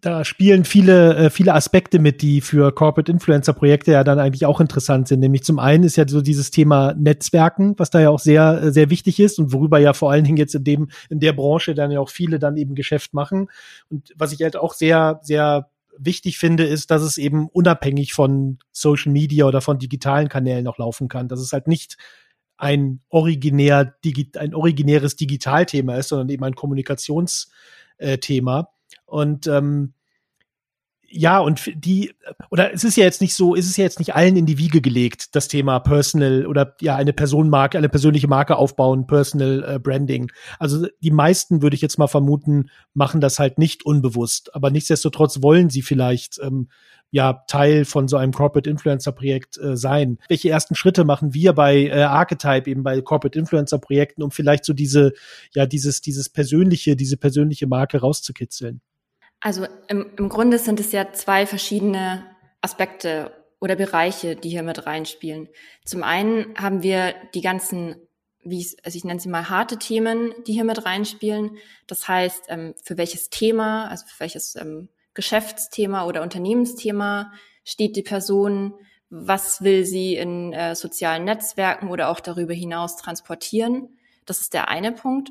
da 0.00 0.24
spielen 0.24 0.64
viele, 0.64 1.16
äh, 1.16 1.30
viele 1.30 1.54
Aspekte 1.54 1.98
mit, 1.98 2.22
die 2.22 2.40
für 2.40 2.72
Corporate 2.72 3.10
Influencer 3.10 3.52
Projekte 3.52 3.92
ja 3.92 4.04
dann 4.04 4.18
eigentlich 4.18 4.46
auch 4.46 4.60
interessant 4.60 5.08
sind. 5.08 5.20
Nämlich 5.20 5.44
zum 5.44 5.58
einen 5.58 5.84
ist 5.84 5.96
ja 5.96 6.06
so 6.06 6.20
dieses 6.20 6.50
Thema 6.50 6.94
Netzwerken, 6.94 7.74
was 7.78 7.90
da 7.90 8.00
ja 8.00 8.10
auch 8.10 8.18
sehr, 8.18 8.62
äh, 8.62 8.72
sehr 8.72 8.90
wichtig 8.90 9.20
ist 9.20 9.38
und 9.38 9.52
worüber 9.52 9.78
ja 9.78 9.92
vor 9.92 10.10
allen 10.10 10.24
Dingen 10.24 10.36
jetzt 10.36 10.54
in 10.54 10.64
dem, 10.64 10.88
in 11.08 11.20
der 11.20 11.32
Branche 11.32 11.74
dann 11.74 11.90
ja 11.90 12.00
auch 12.00 12.10
viele 12.10 12.38
dann 12.38 12.56
eben 12.56 12.74
Geschäft 12.74 13.14
machen. 13.14 13.48
Und 13.88 14.12
was 14.16 14.32
ich 14.32 14.42
halt 14.42 14.56
auch 14.56 14.74
sehr, 14.74 15.20
sehr 15.22 15.70
wichtig 15.98 16.38
finde, 16.38 16.64
ist, 16.64 16.90
dass 16.90 17.02
es 17.02 17.18
eben 17.18 17.48
unabhängig 17.48 18.12
von 18.12 18.58
Social 18.72 19.12
Media 19.12 19.46
oder 19.46 19.60
von 19.60 19.78
digitalen 19.78 20.28
Kanälen 20.28 20.64
noch 20.64 20.78
laufen 20.78 21.08
kann. 21.08 21.28
Dass 21.28 21.40
es 21.40 21.52
halt 21.52 21.68
nicht 21.68 21.96
ein 22.58 23.00
originär, 23.08 23.94
ein 24.36 24.54
originäres 24.54 25.16
Digitalthema 25.16 25.96
ist, 25.96 26.08
sondern 26.08 26.28
eben 26.28 26.44
ein 26.44 26.54
Kommunikationsthema. 26.54 28.68
Und 29.06 29.46
ähm, 29.46 29.94
ja, 31.08 31.38
und 31.38 31.72
die, 31.74 32.12
oder 32.50 32.72
es 32.72 32.84
ist 32.84 32.96
ja 32.96 33.04
jetzt 33.04 33.20
nicht 33.20 33.34
so, 33.34 33.54
ist 33.54 33.68
es 33.68 33.76
ja 33.76 33.84
jetzt 33.84 33.98
nicht 33.98 34.14
allen 34.14 34.36
in 34.36 34.46
die 34.46 34.58
Wiege 34.58 34.80
gelegt, 34.80 35.34
das 35.34 35.48
Thema 35.48 35.78
Personal 35.78 36.46
oder 36.46 36.74
ja, 36.80 36.96
eine 36.96 37.12
Personenmarke, 37.12 37.78
eine 37.78 37.88
persönliche 37.88 38.28
Marke 38.28 38.56
aufbauen, 38.56 39.06
Personal 39.06 39.64
äh, 39.66 39.78
Branding. 39.78 40.30
Also 40.58 40.86
die 41.00 41.10
meisten, 41.10 41.62
würde 41.62 41.76
ich 41.76 41.82
jetzt 41.82 41.98
mal 41.98 42.08
vermuten, 42.08 42.70
machen 42.94 43.20
das 43.20 43.38
halt 43.38 43.58
nicht 43.58 43.86
unbewusst. 43.86 44.54
Aber 44.54 44.70
nichtsdestotrotz 44.70 45.42
wollen 45.42 45.70
sie 45.70 45.82
vielleicht 45.82 46.40
ähm, 46.42 46.68
ja 47.10 47.44
Teil 47.46 47.84
von 47.84 48.08
so 48.08 48.16
einem 48.16 48.32
Corporate 48.32 48.68
Influencer 48.68 49.12
Projekt 49.12 49.58
äh, 49.58 49.76
sein? 49.76 50.18
Welche 50.28 50.50
ersten 50.50 50.74
Schritte 50.74 51.04
machen 51.04 51.34
wir 51.34 51.52
bei 51.52 51.86
äh, 51.86 52.02
Archetype 52.02 52.68
eben 52.68 52.82
bei 52.82 53.00
Corporate 53.00 53.38
Influencer 53.38 53.78
Projekten, 53.78 54.22
um 54.22 54.32
vielleicht 54.32 54.64
so 54.64 54.72
diese 54.72 55.12
ja 55.54 55.66
dieses 55.66 56.00
dieses 56.00 56.28
persönliche 56.28 56.96
diese 56.96 57.16
persönliche 57.16 57.68
Marke 57.68 58.00
rauszukitzeln? 58.00 58.80
Also 59.40 59.66
im, 59.88 60.10
im 60.16 60.28
Grunde 60.28 60.58
sind 60.58 60.80
es 60.80 60.92
ja 60.92 61.12
zwei 61.12 61.46
verschiedene 61.46 62.24
Aspekte 62.60 63.32
oder 63.60 63.76
Bereiche, 63.76 64.36
die 64.36 64.50
hier 64.50 64.62
mit 64.62 64.86
reinspielen. 64.86 65.48
Zum 65.84 66.02
einen 66.02 66.54
haben 66.58 66.82
wir 66.82 67.14
die 67.34 67.40
ganzen, 67.40 67.96
wie 68.44 68.60
ich, 68.60 68.76
also 68.84 68.96
ich 68.96 69.04
nenne 69.04 69.20
sie 69.20 69.28
mal 69.28 69.48
harte 69.48 69.78
Themen, 69.78 70.34
die 70.46 70.52
hier 70.52 70.64
mit 70.64 70.84
reinspielen. 70.84 71.58
Das 71.86 72.08
heißt, 72.08 72.44
ähm, 72.48 72.74
für 72.82 72.96
welches 72.96 73.30
Thema, 73.30 73.88
also 73.88 74.06
für 74.06 74.20
welches 74.20 74.56
ähm, 74.56 74.88
Geschäftsthema 75.14 76.04
oder 76.06 76.22
Unternehmensthema 76.22 77.32
steht 77.64 77.96
die 77.96 78.02
Person, 78.02 78.74
was 79.08 79.62
will 79.62 79.84
sie 79.84 80.16
in 80.16 80.52
äh, 80.52 80.74
sozialen 80.74 81.24
Netzwerken 81.24 81.88
oder 81.88 82.08
auch 82.08 82.20
darüber 82.20 82.54
hinaus 82.54 82.96
transportieren. 82.96 83.98
Das 84.26 84.40
ist 84.40 84.54
der 84.54 84.68
eine 84.68 84.92
Punkt. 84.92 85.30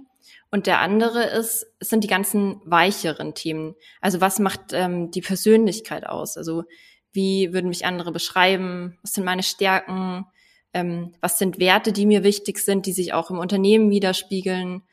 Und 0.56 0.68
der 0.68 0.80
andere 0.80 1.26
ist, 1.26 1.68
es 1.80 1.90
sind 1.90 2.06
die 2.06 2.08
ganzen 2.08 2.62
weicheren 2.64 3.34
Themen. 3.34 3.76
Also 4.00 4.22
was 4.22 4.40
macht 4.40 4.72
ähm, 4.72 5.12
die 5.12 5.20
Persönlichkeit 5.20 6.08
aus? 6.08 6.38
Also 6.38 6.64
wie 7.12 7.52
würden 7.52 7.68
mich 7.68 7.86
andere 7.86 8.14
beschreiben? 8.14 8.98
Was 9.02 9.12
sind 9.12 9.26
meine 9.26 9.44
Stärken? 9.44 10.26
Ähm, 10.72 11.14
was 11.20 11.40
sind 11.40 11.60
Werte, 11.60 11.92
die 11.92 12.06
mir 12.06 12.24
wichtig 12.24 12.60
sind, 12.60 12.86
die 12.86 12.94
sich 12.94 13.12
auch 13.12 13.32
im 13.32 13.38
Unternehmen 13.38 13.90
widerspiegeln? 13.90 14.84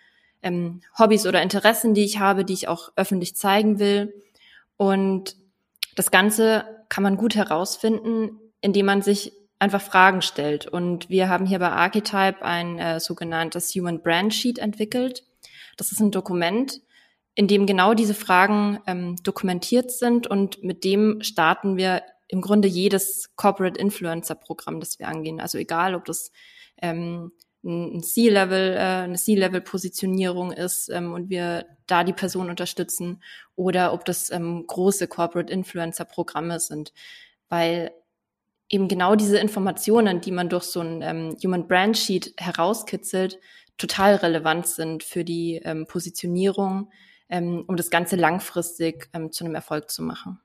Ähm, 0.42 0.80
Hobbys 0.98 1.28
oder 1.28 1.40
Interessen, 1.40 1.94
die 1.94 2.06
ich 2.06 2.18
habe, 2.18 2.44
die 2.44 2.54
ich 2.54 2.66
auch 2.66 2.88
öffentlich 2.96 3.36
zeigen 3.36 3.78
will. 3.78 4.12
Und 4.76 5.36
das 5.94 6.10
Ganze 6.10 6.64
kann 6.88 7.04
man 7.04 7.16
gut 7.16 7.36
herausfinden, 7.36 8.30
indem 8.62 8.86
man 8.86 9.00
sich 9.00 9.32
einfach 9.60 9.80
Fragen 9.80 10.22
stellt. 10.22 10.66
Und 10.66 11.08
wir 11.08 11.28
haben 11.28 11.46
hier 11.46 11.60
bei 11.60 11.70
Archetype 11.70 12.42
ein 12.42 12.80
äh, 12.80 12.98
sogenanntes 12.98 13.72
Human 13.76 14.02
Brand 14.02 14.34
Sheet 14.34 14.58
entwickelt. 14.58 15.22
Das 15.76 15.92
ist 15.92 16.00
ein 16.00 16.10
Dokument, 16.10 16.80
in 17.34 17.48
dem 17.48 17.66
genau 17.66 17.94
diese 17.94 18.14
Fragen 18.14 18.80
ähm, 18.86 19.16
dokumentiert 19.22 19.90
sind 19.90 20.26
und 20.26 20.62
mit 20.62 20.84
dem 20.84 21.22
starten 21.22 21.76
wir 21.76 22.02
im 22.28 22.40
Grunde 22.40 22.68
jedes 22.68 23.34
Corporate 23.36 23.78
Influencer 23.78 24.34
Programm, 24.34 24.80
das 24.80 24.98
wir 24.98 25.08
angehen. 25.08 25.40
Also 25.40 25.58
egal, 25.58 25.94
ob 25.94 26.04
das 26.04 26.30
ähm, 26.80 27.32
ein 27.64 28.02
C-Level, 28.02 28.74
äh, 28.74 29.04
eine 29.04 29.16
C-Level-Positionierung 29.16 30.52
ist 30.52 30.88
ähm, 30.88 31.12
und 31.12 31.30
wir 31.30 31.66
da 31.86 32.04
die 32.04 32.12
Person 32.12 32.50
unterstützen 32.50 33.22
oder 33.54 33.92
ob 33.92 34.04
das 34.04 34.30
ähm, 34.30 34.66
große 34.66 35.06
Corporate 35.08 35.52
Influencer-Programme 35.52 36.58
sind. 36.58 36.92
Weil 37.48 37.92
eben 38.68 38.88
genau 38.88 39.14
diese 39.14 39.38
Informationen, 39.38 40.20
die 40.20 40.32
man 40.32 40.48
durch 40.48 40.64
so 40.64 40.80
ein 40.80 41.02
ähm, 41.02 41.36
Human 41.44 41.68
Brand 41.68 41.96
Sheet 41.98 42.34
herauskitzelt, 42.38 43.38
total 43.78 44.16
relevant 44.16 44.66
sind 44.66 45.02
für 45.02 45.24
die 45.24 45.60
ähm, 45.64 45.86
Positionierung, 45.86 46.90
ähm, 47.28 47.64
um 47.66 47.76
das 47.76 47.90
Ganze 47.90 48.16
langfristig 48.16 49.08
ähm, 49.12 49.32
zu 49.32 49.44
einem 49.44 49.54
Erfolg 49.54 49.90
zu 49.90 50.02
machen. 50.02 50.38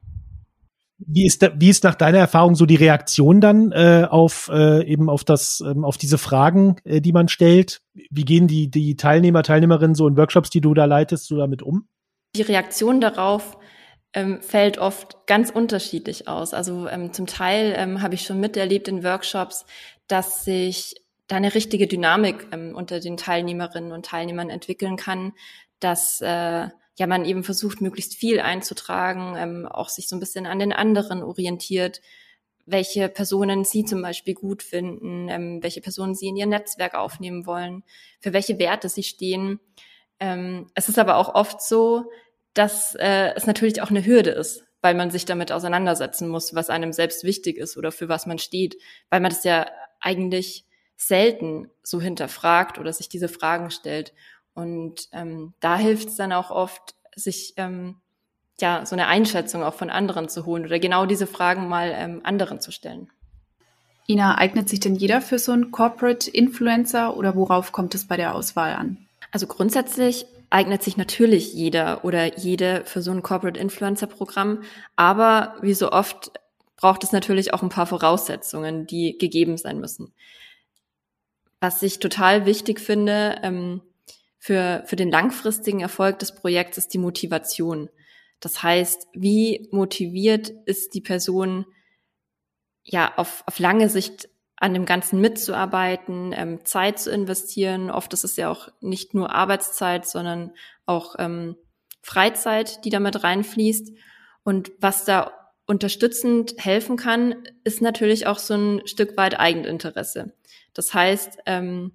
Wie 0.99 1.27
ist, 1.27 1.43
da, 1.43 1.51
wie 1.55 1.69
ist 1.69 1.83
nach 1.83 1.93
deiner 1.93 2.17
Erfahrung 2.17 2.55
so 2.55 2.65
die 2.65 2.75
Reaktion 2.75 3.39
dann 3.39 3.71
äh, 3.71 4.07
auf 4.09 4.49
äh, 4.51 4.83
eben 4.83 5.09
auf 5.11 5.23
das 5.23 5.61
ähm, 5.63 5.85
auf 5.85 5.97
diese 5.97 6.17
Fragen, 6.17 6.77
äh, 6.85 7.01
die 7.01 7.11
man 7.11 7.27
stellt? 7.27 7.81
Wie 7.93 8.25
gehen 8.25 8.47
die 8.47 8.71
die 8.71 8.95
Teilnehmer 8.95 9.43
Teilnehmerinnen 9.43 9.93
so 9.93 10.07
in 10.07 10.17
Workshops, 10.17 10.49
die 10.49 10.61
du 10.61 10.73
da 10.73 10.85
leitest, 10.85 11.27
so 11.27 11.37
damit 11.37 11.61
um? 11.61 11.87
Die 12.35 12.41
Reaktion 12.41 12.99
darauf 12.99 13.59
ähm, 14.13 14.41
fällt 14.41 14.79
oft 14.79 15.27
ganz 15.27 15.51
unterschiedlich 15.51 16.27
aus. 16.27 16.55
Also 16.55 16.87
ähm, 16.87 17.13
zum 17.13 17.27
Teil 17.27 17.75
ähm, 17.77 18.01
habe 18.01 18.15
ich 18.15 18.23
schon 18.23 18.39
miterlebt 18.39 18.87
in 18.87 19.03
Workshops, 19.03 19.67
dass 20.07 20.43
sich 20.43 20.95
da 21.27 21.35
eine 21.35 21.53
richtige 21.53 21.87
Dynamik 21.87 22.47
ähm, 22.51 22.73
unter 22.75 22.99
den 22.99 23.17
Teilnehmerinnen 23.17 23.91
und 23.91 24.05
Teilnehmern 24.05 24.49
entwickeln 24.49 24.95
kann, 24.95 25.33
dass 25.79 26.21
äh, 26.21 26.67
ja 26.97 27.07
man 27.07 27.25
eben 27.25 27.43
versucht, 27.43 27.81
möglichst 27.81 28.15
viel 28.15 28.39
einzutragen, 28.39 29.35
ähm, 29.37 29.67
auch 29.67 29.89
sich 29.89 30.07
so 30.07 30.15
ein 30.15 30.19
bisschen 30.19 30.45
an 30.45 30.59
den 30.59 30.73
anderen 30.73 31.21
orientiert, 31.21 32.01
welche 32.65 33.07
Personen 33.07 33.63
sie 33.63 33.85
zum 33.85 34.01
Beispiel 34.01 34.33
gut 34.33 34.63
finden, 34.63 35.29
ähm, 35.29 35.63
welche 35.63 35.81
Personen 35.81 36.15
sie 36.15 36.27
in 36.27 36.35
ihr 36.35 36.47
Netzwerk 36.47 36.95
aufnehmen 36.95 37.45
wollen, 37.45 37.83
für 38.19 38.33
welche 38.33 38.59
Werte 38.59 38.89
sie 38.89 39.03
stehen. 39.03 39.59
Ähm, 40.19 40.69
es 40.75 40.89
ist 40.89 40.99
aber 40.99 41.17
auch 41.17 41.33
oft 41.35 41.61
so, 41.61 42.11
dass 42.53 42.95
äh, 42.95 43.33
es 43.35 43.45
natürlich 43.45 43.81
auch 43.81 43.89
eine 43.89 44.05
Hürde 44.05 44.31
ist, 44.31 44.63
weil 44.81 44.95
man 44.95 45.11
sich 45.11 45.25
damit 45.25 45.51
auseinandersetzen 45.51 46.27
muss, 46.27 46.55
was 46.55 46.69
einem 46.69 46.91
selbst 46.91 47.23
wichtig 47.23 47.57
ist 47.57 47.77
oder 47.77 47.91
für 47.91 48.09
was 48.09 48.25
man 48.25 48.39
steht, 48.39 48.77
weil 49.09 49.21
man 49.21 49.29
das 49.29 49.43
ja 49.43 49.67
eigentlich 49.99 50.66
selten 50.97 51.69
so 51.83 52.01
hinterfragt 52.01 52.79
oder 52.79 52.91
sich 52.91 53.07
diese 53.07 53.29
Fragen 53.29 53.71
stellt. 53.71 54.13
Und 54.53 55.07
ähm, 55.13 55.53
da 55.59 55.77
hilft 55.77 56.09
es 56.09 56.15
dann 56.15 56.33
auch 56.33 56.49
oft, 56.49 56.95
sich 57.15 57.53
ähm, 57.57 58.01
ja 58.59 58.85
so 58.85 58.95
eine 58.95 59.07
Einschätzung 59.07 59.63
auch 59.63 59.75
von 59.75 59.89
anderen 59.89 60.27
zu 60.27 60.45
holen 60.45 60.65
oder 60.65 60.79
genau 60.79 61.05
diese 61.05 61.27
Fragen 61.27 61.67
mal 61.67 61.93
ähm, 61.95 62.21
anderen 62.23 62.59
zu 62.59 62.71
stellen. 62.71 63.09
Ina, 64.09 64.37
eignet 64.37 64.69
sich 64.69 64.79
denn 64.79 64.95
jeder 64.95 65.21
für 65.21 65.37
so 65.37 65.51
einen 65.51 65.71
Corporate 65.71 66.29
Influencer 66.29 67.15
oder 67.15 67.35
worauf 67.35 67.71
kommt 67.71 67.93
es 67.93 68.07
bei 68.07 68.17
der 68.17 68.35
Auswahl 68.35 68.73
an? 68.73 69.05
Also 69.31 69.47
grundsätzlich 69.47 70.25
eignet 70.49 70.81
sich 70.81 70.95
natürlich 70.95 71.53
jeder 71.53 72.05
oder 72.05 72.37
jede 72.37 72.83
für 72.85 73.01
so 73.01 73.11
ein 73.11 73.21
Corporate 73.21 73.59
Influencer 73.59 74.07
Programm, 74.07 74.63
aber 74.95 75.55
wie 75.61 75.73
so 75.73 75.91
oft 75.91 76.31
braucht 76.77 77.03
es 77.03 77.11
natürlich 77.11 77.53
auch 77.53 77.63
ein 77.63 77.69
paar 77.69 77.87
Voraussetzungen, 77.87 78.87
die 78.87 79.17
gegeben 79.17 79.57
sein 79.57 79.79
müssen. 79.79 80.13
Was 81.59 81.81
ich 81.81 81.99
total 81.99 82.45
wichtig 82.45 82.79
finde, 82.79 83.39
ähm, 83.41 83.81
für, 84.37 84.83
für 84.85 84.95
den 84.95 85.11
langfristigen 85.11 85.81
Erfolg 85.81 86.19
des 86.19 86.35
Projekts 86.35 86.77
ist 86.77 86.93
die 86.93 86.99
Motivation. 86.99 87.89
Das 88.39 88.61
heißt, 88.61 89.07
wie 89.13 89.67
motiviert 89.71 90.49
ist 90.65 90.93
die 90.93 91.01
Person, 91.01 91.65
ja, 92.83 93.11
auf, 93.17 93.43
auf 93.47 93.59
lange 93.59 93.89
Sicht 93.89 94.29
an 94.55 94.73
dem 94.73 94.85
Ganzen 94.85 95.21
mitzuarbeiten, 95.21 96.33
ähm, 96.35 96.65
Zeit 96.65 96.99
zu 96.99 97.11
investieren. 97.11 97.91
Oft 97.91 98.13
ist 98.13 98.23
es 98.23 98.35
ja 98.37 98.49
auch 98.49 98.69
nicht 98.81 99.13
nur 99.13 99.33
Arbeitszeit, 99.33 100.07
sondern 100.07 100.51
auch 100.85 101.15
ähm, 101.19 101.57
Freizeit, 102.01 102.83
die 102.85 102.89
damit 102.89 103.23
reinfließt. 103.23 103.91
Und 104.43 104.71
was 104.79 105.05
da 105.05 105.31
unterstützend 105.67 106.55
helfen 106.57 106.97
kann, 106.97 107.35
ist 107.63 107.81
natürlich 107.81 108.25
auch 108.25 108.39
so 108.39 108.55
ein 108.55 108.87
Stück 108.87 109.17
weit 109.17 109.39
Eigeninteresse. 109.39 110.33
Das 110.73 110.93
heißt, 110.93 111.39
ähm, 111.45 111.91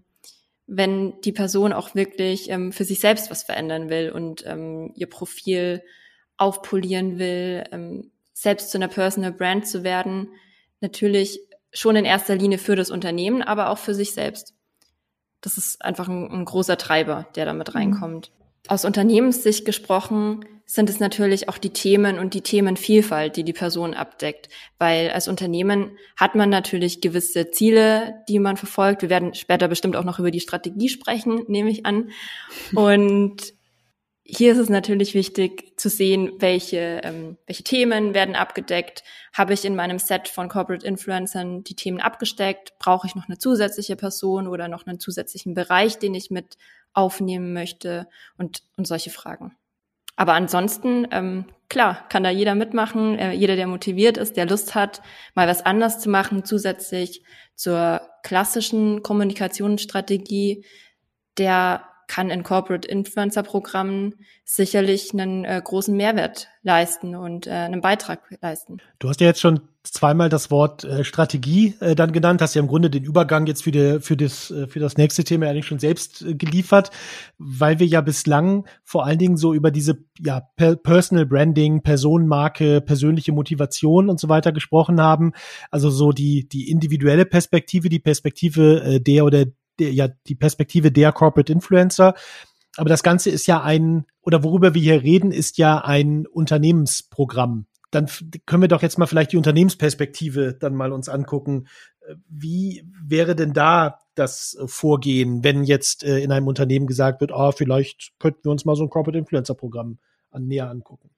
wenn 0.67 1.21
die 1.23 1.33
Person 1.33 1.73
auch 1.73 1.95
wirklich 1.95 2.51
ähm, 2.51 2.73
für 2.73 2.85
sich 2.85 3.01
selbst 3.01 3.31
was 3.31 3.43
verändern 3.43 3.89
will 3.89 4.11
und 4.11 4.45
ähm, 4.47 4.93
ihr 4.95 5.09
Profil 5.09 5.83
aufpolieren 6.37 7.19
will, 7.19 7.65
ähm, 7.73 8.11
selbst 8.33 8.71
zu 8.71 8.79
einer 8.79 8.89
Personal 8.89 9.33
Brand 9.33 9.67
zu 9.67 9.83
werden, 9.83 10.29
natürlich 10.81 11.41
schon 11.73 11.97
in 11.97 12.05
erster 12.05 12.37
Linie 12.37 12.59
für 12.59 12.77
das 12.77 12.91
Unternehmen, 12.91 13.43
aber 13.43 13.71
auch 13.71 13.79
für 13.79 13.95
sich 13.95 14.13
selbst. 14.13 14.55
Das 15.41 15.57
ist 15.57 15.83
einfach 15.83 16.09
ein, 16.09 16.31
ein 16.31 16.45
großer 16.45 16.77
Treiber, 16.77 17.27
der 17.35 17.47
damit 17.47 17.69
mhm. 17.69 17.75
reinkommt. 17.75 18.31
Aus 18.69 18.85
Unternehmenssicht 18.85 19.65
gesprochen 19.65 20.45
sind 20.73 20.89
es 20.89 21.01
natürlich 21.01 21.51
auch 21.51 21.59
die 21.59 21.71
Themen 21.71 22.19
und 22.19 22.33
die 22.33 22.41
Themenvielfalt, 22.41 23.37
die 23.37 23.45
die 23.45 23.53
Person 23.53 23.93
abdeckt. 23.93 24.49
Weil 24.79 25.11
als 25.11 25.29
Unternehmen 25.29 25.99
hat 26.17 26.35
man 26.35 26.49
natürlich 26.49 27.03
gewisse 27.03 27.51
Ziele, 27.51 28.15
die 28.27 28.39
man 28.39 28.57
verfolgt. 28.57 29.03
Wir 29.03 29.11
werden 29.11 29.35
später 29.35 29.69
bestimmt 29.69 29.97
auch 29.97 30.05
noch 30.05 30.19
über 30.19 30.31
die 30.31 30.41
Strategie 30.41 30.89
sprechen, 30.89 31.45
nehme 31.47 31.69
ich 31.69 31.85
an. 31.85 32.09
Und 32.75 33.53
hier 34.25 34.53
ist 34.53 34.59
es 34.59 34.71
natürlich 34.71 35.13
wichtig 35.13 35.79
zu 35.79 35.91
sehen, 35.91 36.33
welche, 36.39 37.03
ähm, 37.05 37.37
welche 37.45 37.65
Themen 37.65 38.15
werden 38.15 38.35
abgedeckt. 38.35 39.05
Habe 39.35 39.53
ich 39.53 39.67
in 39.67 39.77
meinem 39.77 39.99
Set 39.99 40.27
von 40.27 40.49
Corporate 40.49 40.87
Influencern 40.87 41.65
die 41.65 41.77
Themen 41.77 42.01
abgesteckt? 42.01 42.79
Brauche 42.79 43.07
ich 43.07 43.15
noch 43.15 43.29
eine 43.29 43.37
zusätzliche 43.37 43.97
Person 43.97 44.49
oder 44.49 44.69
noch 44.69 44.87
einen 44.87 44.99
zusätzlichen 44.99 45.53
Bereich, 45.53 45.99
den 45.99 46.15
ich 46.15 46.31
mit 46.31 46.57
aufnehmen 46.95 47.53
möchte? 47.53 48.09
Und, 48.39 48.63
und 48.79 48.87
solche 48.87 49.11
Fragen. 49.11 49.55
Aber 50.17 50.35
ansonsten, 50.35 51.07
ähm, 51.11 51.47
klar, 51.69 52.07
kann 52.09 52.23
da 52.23 52.31
jeder 52.31 52.55
mitmachen, 52.55 53.19
äh, 53.19 53.33
jeder, 53.33 53.57
der 53.57 53.67
motiviert 53.67 54.19
ist, 54.19 54.37
der 54.37 54.47
Lust 54.47 54.75
hat, 54.75 55.03
mal 55.35 55.49
was 55.49 55.65
anders 55.65 55.99
zu 56.01 56.11
machen, 56.11 56.45
zusätzlich 56.45 57.23
zur 57.55 58.03
klassischen 58.23 59.03
Kommunikationsstrategie, 59.03 60.65
der 61.39 61.85
kann 62.09 62.29
in 62.29 62.43
Corporate 62.43 62.87
Influencer 62.87 63.43
Programmen 63.43 64.17
sicherlich 64.45 65.13
einen 65.15 65.45
äh, 65.45 65.61
großen 65.65 65.97
Mehrwert 65.97 66.49
leisten 66.63 67.15
und 67.15 67.47
äh, 67.47 67.51
einen 67.51 67.81
Beitrag 67.81 68.21
leisten. 68.43 68.79
Du 68.99 69.09
hast 69.09 69.21
ja 69.21 69.29
jetzt 69.29 69.41
schon 69.41 69.61
zweimal 69.85 70.29
das 70.29 70.51
Wort 70.51 70.85
äh, 70.85 71.05
Strategie 71.05 71.75
äh, 71.81 71.95
dann 71.95 72.13
genannt, 72.13 72.41
hast 72.41 72.55
ja 72.55 72.63
im 72.63 72.69
Grunde 72.69 72.91
den 72.91 73.05
Übergang 73.05 73.47
jetzt 73.47 73.65
für, 73.65 73.73
die, 73.73 74.01
für, 74.01 74.17
das, 74.17 74.51
äh, 74.51 74.67
für 74.69 74.79
das 74.79 74.97
nächste 74.97 75.25
Thema 75.25 75.49
eigentlich 75.49 75.67
schon 75.67 75.79
selbst 75.79 76.23
äh, 76.23 76.35
geliefert, 76.35 76.91
weil 77.39 77.79
wir 77.79 77.87
ja 77.87 78.01
bislang 78.01 78.67
vor 78.85 79.05
allen 79.05 79.19
Dingen 79.19 79.37
so 79.37 79.55
über 79.55 79.71
diese 79.71 80.05
ja, 80.21 80.41
per 80.57 80.77
Personal 80.77 81.27
Branding, 81.27 81.83
Personenmarke, 81.83 82.81
persönliche 82.81 83.33
Motivation 83.33 84.09
und 84.09 84.21
so 84.21 84.29
weiter 84.29 84.53
gesprochen 84.53 85.01
haben. 85.01 85.33
Also 85.71 85.91
so 85.91 86.13
die, 86.13 86.49
die 86.49 86.71
individuelle 86.71 87.25
Perspektive, 87.25 87.89
die 87.89 88.01
Perspektive 88.01 88.83
äh, 88.83 89.01
der 89.01 89.25
oder 89.25 89.47
der, 89.81 89.93
ja, 89.93 90.09
die 90.29 90.37
Perspektive 90.37 90.93
der 90.93 91.13
Corporate 91.13 91.53
Influencer. 91.53 92.15
Aber 92.77 92.89
das 92.89 93.03
Ganze 93.03 93.31
ist 93.31 93.47
ja 93.47 93.63
ein, 93.63 94.05
oder 94.23 94.45
worüber 94.45 94.75
wir 94.75 94.81
hier 94.81 95.03
reden, 95.03 95.33
ist 95.33 95.59
ja 95.59 95.79
ein 95.79 96.27
Unternehmensprogramm 96.27 97.67
dann 97.93 98.09
können 98.47 98.63
wir 98.63 98.69
doch 98.69 98.83
jetzt 98.83 98.99
mal 98.99 99.07
vielleicht 99.07 99.33
die 99.33 99.37
Unternehmensperspektive 99.37 100.55
dann 100.55 100.75
mal 100.75 100.93
uns 100.93 101.09
angucken. 101.09 101.69
Äh, 102.01 102.17
wie 102.29 102.85
wäre 103.01 103.37
denn 103.37 103.53
da 103.53 104.01
das 104.15 104.57
äh, 104.61 104.67
Vorgehen, 104.67 105.45
wenn 105.45 105.63
jetzt 105.63 106.03
äh, 106.03 106.19
in 106.19 106.33
einem 106.33 106.49
Unternehmen 106.49 106.87
gesagt 106.87 107.21
wird, 107.21 107.33
ah, 107.33 107.53
vielleicht 107.53 108.13
könnten 108.19 108.45
wir 108.45 108.51
uns 108.51 108.65
mal 108.65 108.75
so 108.75 108.83
ein 108.83 108.91
Corporate 108.91 109.19
Influencer 109.19 109.55
Programm 109.55 109.99
an, 110.31 110.47
näher 110.47 110.69
angucken? 110.69 111.11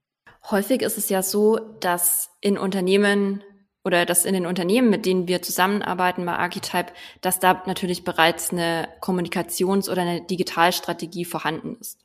Häufig 0.50 0.82
ist 0.82 0.98
es 0.98 1.08
ja 1.08 1.22
so, 1.22 1.58
dass 1.80 2.30
in 2.40 2.58
Unternehmen 2.58 3.42
oder 3.84 4.04
dass 4.04 4.24
in 4.24 4.34
den 4.34 4.46
Unternehmen, 4.46 4.90
mit 4.90 5.06
denen 5.06 5.28
wir 5.28 5.42
zusammenarbeiten 5.42 6.26
bei 6.26 6.36
Archetype, 6.36 6.92
dass 7.20 7.38
da 7.38 7.62
natürlich 7.66 8.02
bereits 8.02 8.50
eine 8.50 8.88
Kommunikations- 9.00 9.88
oder 9.88 10.02
eine 10.02 10.22
Digitalstrategie 10.22 11.24
vorhanden 11.24 11.76
ist. 11.80 12.00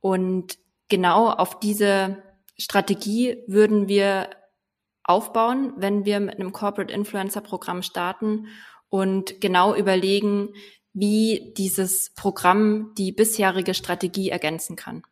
Und 0.00 0.58
genau 0.88 1.30
auf 1.30 1.58
diese 1.58 2.18
Strategie 2.58 3.42
würden 3.46 3.88
wir 3.88 4.30
aufbauen, 5.04 5.72
wenn 5.76 6.04
wir 6.04 6.20
mit 6.20 6.34
einem 6.34 6.52
Corporate 6.52 6.92
Influencer 6.92 7.40
Programm 7.40 7.82
starten 7.82 8.48
und 8.90 9.40
genau 9.40 9.74
überlegen, 9.74 10.50
wie 10.92 11.54
dieses 11.56 12.12
Programm 12.14 12.92
die 12.96 13.12
bisherige 13.12 13.74
Strategie 13.74 14.30
ergänzen 14.30 14.76
kann. 14.76 15.02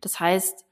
Das 0.00 0.20
heißt, 0.20 0.64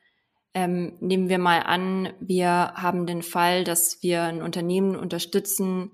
ähm, 0.54 0.96
nehmen 1.00 1.28
wir 1.28 1.38
mal 1.38 1.60
an, 1.60 2.12
wir 2.20 2.48
haben 2.48 3.06
den 3.06 3.22
Fall, 3.22 3.64
dass 3.64 4.02
wir 4.02 4.22
ein 4.22 4.42
Unternehmen 4.42 4.94
unterstützen, 4.96 5.92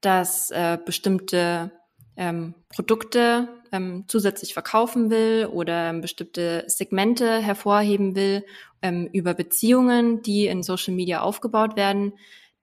das 0.00 0.50
äh, 0.50 0.78
bestimmte 0.84 1.70
ähm, 2.16 2.54
Produkte 2.68 3.48
ähm, 3.72 4.04
zusätzlich 4.06 4.52
verkaufen 4.52 5.10
will 5.10 5.48
oder 5.50 5.92
bestimmte 5.94 6.64
Segmente 6.66 7.40
hervorheben 7.40 8.14
will 8.14 8.44
ähm, 8.82 9.08
über 9.12 9.34
Beziehungen, 9.34 10.22
die 10.22 10.46
in 10.46 10.62
Social 10.62 10.94
Media 10.94 11.22
aufgebaut 11.22 11.76
werden, 11.76 12.12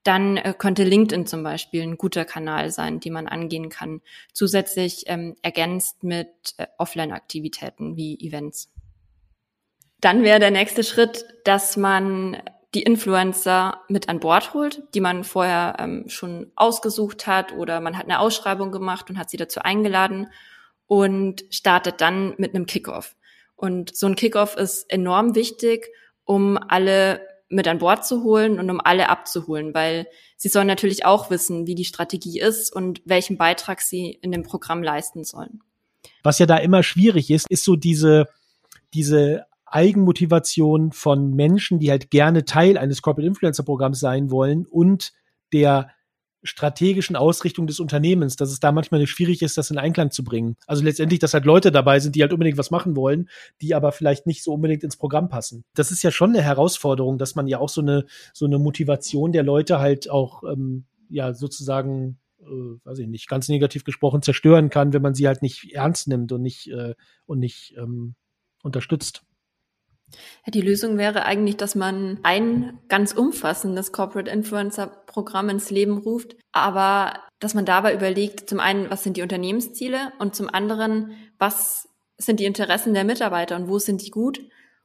dann 0.04 0.38
äh, 0.38 0.54
könnte 0.58 0.84
LinkedIn 0.84 1.26
zum 1.26 1.44
Beispiel 1.44 1.82
ein 1.82 1.98
guter 1.98 2.26
Kanal 2.26 2.72
sein, 2.72 3.00
den 3.00 3.14
man 3.14 3.28
angehen 3.28 3.70
kann, 3.70 4.02
zusätzlich 4.34 5.04
ähm, 5.08 5.36
ergänzt 5.42 6.04
mit 6.04 6.30
äh, 6.58 6.68
Offline-Aktivitäten 6.78 7.98
wie 7.98 8.20
Events. 8.20 8.72
Dann 10.00 10.24
wäre 10.24 10.40
der 10.40 10.52
nächste 10.52 10.84
Schritt, 10.84 11.26
dass 11.44 11.76
man 11.76 12.38
die 12.76 12.84
Influencer 12.84 13.82
mit 13.88 14.10
an 14.10 14.20
Bord 14.20 14.54
holt, 14.54 14.84
die 14.94 15.02
man 15.02 15.24
vorher 15.24 15.78
ähm, 15.80 16.06
schon 16.08 16.52
ausgesucht 16.56 17.26
hat 17.26 17.54
oder 17.54 17.80
man 17.80 17.98
hat 17.98 18.06
eine 18.06 18.20
Ausschreibung 18.20 18.72
gemacht 18.72 19.10
und 19.10 19.18
hat 19.18 19.30
sie 19.30 19.38
dazu 19.38 19.62
eingeladen 19.62 20.28
und 20.86 21.46
startet 21.50 22.02
dann 22.02 22.36
mit 22.38 22.54
einem 22.54 22.68
Kickoff. 22.68 23.16
Und 23.56 23.96
so 23.96 24.08
ein 24.08 24.16
Kickoff 24.16 24.56
ist 24.56 24.90
enorm 24.92 25.36
wichtig, 25.36 25.88
um 26.26 26.58
alle 26.58 27.22
mit 27.50 27.68
an 27.68 27.80
Bord 27.80 28.06
zu 28.06 28.24
holen 28.24 28.60
und 28.60 28.70
um 28.70 28.80
alle 28.80 29.10
abzuholen, 29.10 29.74
weil 29.74 30.08
sie 30.38 30.50
sollen 30.50 30.68
natürlich 30.68 31.06
auch 31.06 31.32
wissen, 31.32 31.66
wie 31.66 31.76
die 31.76 31.86
Strategie 31.86 32.40
ist 32.40 32.74
und 32.74 33.02
welchen 33.06 33.38
Beitrag 33.38 33.82
sie 33.82 34.12
in 34.22 34.32
dem 34.32 34.44
Programm 34.44 34.84
leisten 34.84 35.24
sollen. 35.24 35.62
Was 36.22 36.38
ja 36.38 36.46
da 36.46 36.58
immer 36.58 36.84
schwierig 36.84 37.32
ist, 37.32 37.50
ist 37.50 37.64
so 37.64 37.76
diese, 37.76 38.28
diese 38.94 39.46
Eigenmotivation 39.72 40.92
von 40.92 41.34
Menschen, 41.34 41.80
die 41.80 41.92
halt 41.92 42.12
gerne 42.12 42.46
Teil 42.46 42.78
eines 42.78 43.02
Corporate 43.02 43.28
Influencer 43.28 43.64
Programms 43.64 44.00
sein 44.00 44.32
wollen 44.32 44.66
und 44.66 45.14
der 45.54 45.90
strategischen 46.44 47.16
Ausrichtung 47.16 47.68
des 47.68 47.80
Unternehmens, 47.80 48.36
dass 48.36 48.52
es 48.52 48.60
da 48.60 48.72
manchmal 48.72 49.06
schwierig 49.08 49.42
ist, 49.42 49.58
das 49.58 49.72
in 49.72 49.78
Einklang 49.78 50.12
zu 50.12 50.24
bringen. 50.24 50.56
Also 50.68 50.84
letztendlich, 50.84 51.20
dass 51.20 51.34
halt 51.34 51.46
Leute 51.46 51.72
dabei 51.72 52.00
sind, 52.00 52.16
die 52.16 52.22
halt 52.22 52.32
unbedingt 52.32 52.58
was 52.58 52.72
machen 52.72 52.96
wollen, 52.96 53.30
die 53.62 53.76
aber 53.76 53.92
vielleicht 53.92 54.26
nicht 54.26 54.44
so 54.44 54.54
unbedingt 54.54 54.84
ins 54.84 54.96
Programm 54.96 55.28
passen. 55.28 55.66
Das 55.76 55.92
ist 55.92 56.02
ja 56.02 56.12
schon 56.12 56.30
eine 56.30 56.42
Herausforderung, 56.42 57.18
dass 57.18 57.36
man 57.36 57.48
ja 57.48 57.60
auch 57.60 57.70
so 57.70 57.82
eine 57.82 58.06
so 58.34 58.46
eine 58.46 58.58
Motivation 58.58 59.32
der 59.32 59.44
Leute 59.44 59.80
halt 59.80 60.10
auch 60.10 60.44
ähm, 60.44 60.86
ja 61.10 61.34
sozusagen 61.34 62.20
äh, 62.42 62.80
weiß 62.86 63.00
ich 63.00 63.08
nicht, 63.08 63.28
ganz 63.28 63.50
negativ 63.50 63.84
gesprochen 63.84 64.22
zerstören 64.22 64.70
kann, 64.70 64.94
wenn 64.94 65.02
man 65.02 65.16
sie 65.16 65.28
halt 65.28 65.42
nicht 65.42 65.74
ernst 65.74 66.08
nimmt 66.08 66.32
und 66.32 66.42
nicht 66.42 66.72
äh, 66.72 66.96
und 67.26 67.40
nicht 67.40 67.76
ähm, 67.78 68.16
unterstützt. 68.64 69.24
Ja, 70.46 70.52
die 70.52 70.62
Lösung 70.62 70.98
wäre 70.98 71.26
eigentlich, 71.26 71.58
dass 71.58 71.76
man 71.76 72.20
ein 72.24 72.80
ganz 72.88 73.14
umfassendes 73.14 73.92
Corporate 73.92 74.30
Influencer 74.30 74.88
Programm 75.06 75.50
ins 75.50 75.70
Leben 75.70 75.98
ruft, 75.98 76.36
aber 76.52 77.14
dass 77.40 77.54
man 77.54 77.66
dabei 77.66 77.94
überlegt, 77.94 78.50
zum 78.50 78.60
einen, 78.60 78.90
was 78.90 79.04
sind 79.04 79.18
die 79.18 79.22
Unternehmensziele 79.22 80.12
und 80.20 80.36
zum 80.36 80.50
anderen, 80.50 81.12
was 81.38 81.88
sind 82.18 82.40
die 82.40 82.46
Interessen 82.46 82.94
der 82.94 83.06
Mitarbeiter 83.06 83.56
und 83.56 83.70
wo 83.70 83.80
sind 83.80 84.06
die 84.06 84.12
gut? 84.12 84.42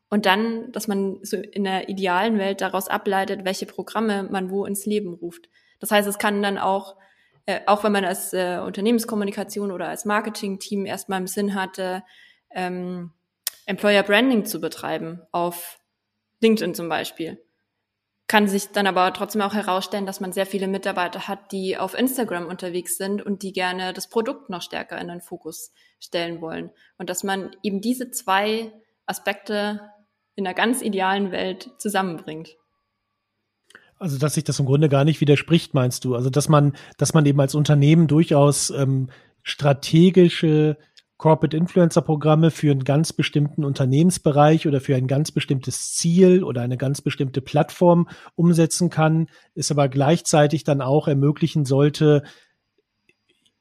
Und 0.09 0.27
dann, 0.27 0.71
dass 0.71 0.87
man 0.87 1.19
so 1.23 1.37
in 1.37 1.65
der 1.65 1.89
idealen 1.89 2.39
Welt 2.39 2.61
daraus 2.61 2.89
ableitet, 2.89 3.45
welche 3.45 3.67
Programme 3.67 4.23
man 4.31 4.51
wo 4.51 4.65
ins 4.65 4.87
Leben 4.87 5.15
ruft. 5.15 5.49
Das 5.81 5.91
heißt, 5.91 6.09
es 6.09 6.19
kann 6.19 6.43
dann 6.43 6.59
auch, 6.59 6.97
äh, 7.47 7.61
auch 7.67 7.83
wenn 7.83 7.91
man 7.91 8.05
als 8.05 8.33
äh, 8.33 8.61
Unternehmenskommunikation 8.65 9.73
oder 9.73 9.89
als 9.89 10.05
Marketing-Team 10.05 10.87
erstmal 10.87 11.21
im 11.21 11.27
Sinn 11.27 11.55
hatte, 11.55 12.05
ähm, 12.51 13.11
Employer 13.67 14.03
Branding 14.03 14.45
zu 14.45 14.61
betreiben 14.61 15.23
auf 15.33 15.79
LinkedIn 16.41 16.75
zum 16.75 16.89
Beispiel. 16.89 17.41
Kann 18.27 18.49
sich 18.49 18.69
dann 18.69 18.87
aber 18.87 19.13
trotzdem 19.13 19.43
auch 19.43 19.55
herausstellen, 19.55 20.07
dass 20.07 20.21
man 20.21 20.33
sehr 20.33 20.47
viele 20.47 20.67
Mitarbeiter 20.67 21.29
hat, 21.29 21.53
die 21.53 21.77
auf 21.77 21.95
Instagram 21.99 22.47
unterwegs 22.47 22.97
sind 22.97 23.23
und 23.23 23.43
die 23.43 23.53
gerne 23.53 23.93
das 23.93 24.09
Produkt 24.09 24.49
noch 24.49 24.63
stärker 24.63 24.99
in 24.99 25.09
den 25.09 25.21
Fokus 25.21 25.73
stellen 26.01 26.41
wollen. 26.41 26.71
Und 26.97 27.11
dass 27.11 27.23
man 27.23 27.55
eben 27.63 27.81
diese 27.81 28.11
zwei 28.11 28.73
Aspekte 29.07 29.81
in 30.37 30.47
einer 30.47 30.55
ganz 30.55 30.83
idealen 30.83 31.33
Welt 31.33 31.71
zusammenbringt. 31.79 32.57
Also, 33.99 34.19
dass 34.19 34.35
sich 34.35 34.45
das 34.45 34.59
im 34.59 34.67
Grunde 34.67 34.89
gar 34.89 35.05
nicht 35.05 35.21
widerspricht, 35.21 35.73
meinst 35.73 36.05
du? 36.05 36.15
Also, 36.15 36.29
dass 36.31 36.49
man, 36.49 36.77
dass 36.99 37.15
man 37.15 37.25
eben 37.27 37.41
als 37.41 37.55
Unternehmen 37.55 38.09
durchaus 38.09 38.71
ähm, 38.71 39.11
strategische 39.43 40.79
Corporate 41.17 41.57
Influencer 41.57 42.03
Programme 42.03 42.51
für 42.51 42.71
einen 42.71 42.85
ganz 42.85 43.13
bestimmten 43.13 43.65
Unternehmensbereich 43.65 44.67
oder 44.67 44.81
für 44.81 44.97
ein 44.97 45.07
ganz 45.07 45.31
bestimmtes 45.31 45.95
Ziel 45.95 46.43
oder 46.43 46.63
eine 46.63 46.77
ganz 46.77 47.01
bestimmte 47.01 47.41
Plattform 47.41 48.09
umsetzen 48.35 48.91
kann, 48.91 49.29
ist 49.55 49.71
aber 49.71 49.89
gleichzeitig 49.89 50.65
dann 50.65 50.81
auch 50.81 51.07
ermöglichen 51.07 51.65
sollte, 51.65 52.25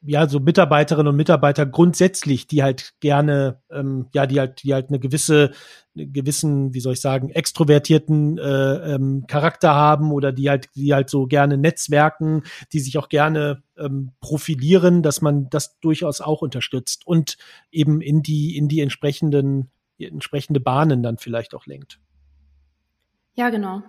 ja, 0.06 0.28
so 0.28 0.39
Mitarbeiterinnen 0.39 1.10
und 1.10 1.16
Mitarbeiter 1.16 1.66
grundsätzlich, 1.66 2.48
die 2.48 2.62
halt 2.62 2.94
gerne, 3.00 3.62
ähm, 3.72 4.08
ja, 4.13 4.26
die 4.26 4.39
halt, 4.39 4.63
die 4.63 4.74
halt 4.74 4.89
eine 4.89 5.00
gewisse, 5.00 5.52
eine 5.96 6.08
gewissen, 6.08 6.74
wie 6.74 6.80
soll 6.80 6.94
ich 6.94 7.02
sagen, 7.02 7.30
extrovertierten 7.30 8.38
äh, 8.38 8.96
ähm, 8.96 9.26
Charakter 9.28 9.74
haben 9.74 10.12
oder 10.12 10.32
die 10.32 10.50
halt, 10.50 10.70
die 10.76 10.94
halt 10.94 11.10
so 11.10 11.26
gerne 11.26 11.58
netzwerken, 11.58 12.44
die 12.74 12.80
sich 12.80 12.98
auch 12.98 13.10
gerne 13.10 13.63
ähm, 13.78 14.12
profilieren, 14.20 15.04
dass 15.04 15.22
man 15.22 15.50
das 15.50 15.80
durchaus 15.80 16.20
auch 16.22 16.42
unterstützt 16.42 17.08
und 17.08 17.38
eben 17.72 18.02
in 18.02 18.22
die, 18.22 18.58
in 18.58 18.68
die 18.68 18.82
entsprechenden, 18.82 19.72
entsprechende 19.98 20.60
Bahnen 20.60 21.02
dann 21.02 21.18
vielleicht 21.18 21.54
auch 21.54 21.66
lenkt. 21.66 22.00
Ja, 23.36 23.50
genau. 23.50 23.84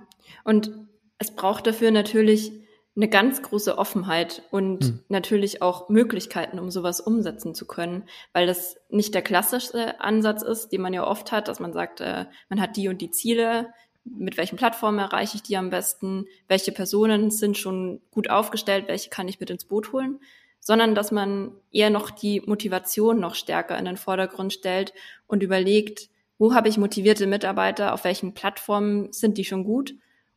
Und 0.44 0.70
es 1.18 1.34
braucht 1.34 1.66
dafür 1.66 1.90
natürlich 1.90 2.52
eine 2.96 3.08
ganz 3.08 3.42
große 3.42 3.76
Offenheit 3.76 4.42
und 4.50 4.84
hm. 4.84 5.00
natürlich 5.08 5.62
auch 5.62 5.88
Möglichkeiten, 5.88 6.58
um 6.58 6.70
sowas 6.70 7.00
umsetzen 7.00 7.54
zu 7.54 7.66
können, 7.66 8.04
weil 8.32 8.46
das 8.46 8.76
nicht 8.88 9.14
der 9.14 9.22
klassische 9.22 10.00
Ansatz 10.00 10.42
ist, 10.42 10.68
den 10.68 10.80
man 10.80 10.94
ja 10.94 11.04
oft 11.04 11.32
hat, 11.32 11.48
dass 11.48 11.58
man 11.58 11.72
sagt, 11.72 12.00
äh, 12.00 12.26
man 12.48 12.60
hat 12.60 12.76
die 12.76 12.88
und 12.88 13.00
die 13.00 13.10
Ziele, 13.10 13.72
mit 14.04 14.36
welchen 14.36 14.56
Plattformen 14.56 14.98
erreiche 14.98 15.36
ich 15.36 15.42
die 15.42 15.56
am 15.56 15.70
besten, 15.70 16.26
welche 16.46 16.70
Personen 16.70 17.30
sind 17.30 17.58
schon 17.58 18.00
gut 18.12 18.30
aufgestellt, 18.30 18.84
welche 18.86 19.10
kann 19.10 19.28
ich 19.28 19.40
mit 19.40 19.50
ins 19.50 19.64
Boot 19.64 19.92
holen, 19.92 20.20
sondern 20.60 20.94
dass 20.94 21.10
man 21.10 21.52
eher 21.72 21.90
noch 21.90 22.10
die 22.10 22.42
Motivation 22.46 23.18
noch 23.18 23.34
stärker 23.34 23.76
in 23.76 23.86
den 23.86 23.96
Vordergrund 23.96 24.52
stellt 24.52 24.92
und 25.26 25.42
überlegt, 25.42 26.10
wo 26.38 26.54
habe 26.54 26.68
ich 26.68 26.78
motivierte 26.78 27.26
Mitarbeiter, 27.26 27.92
auf 27.92 28.04
welchen 28.04 28.34
Plattformen 28.34 29.12
sind 29.12 29.36
die 29.36 29.44
schon 29.44 29.64
gut 29.64 29.94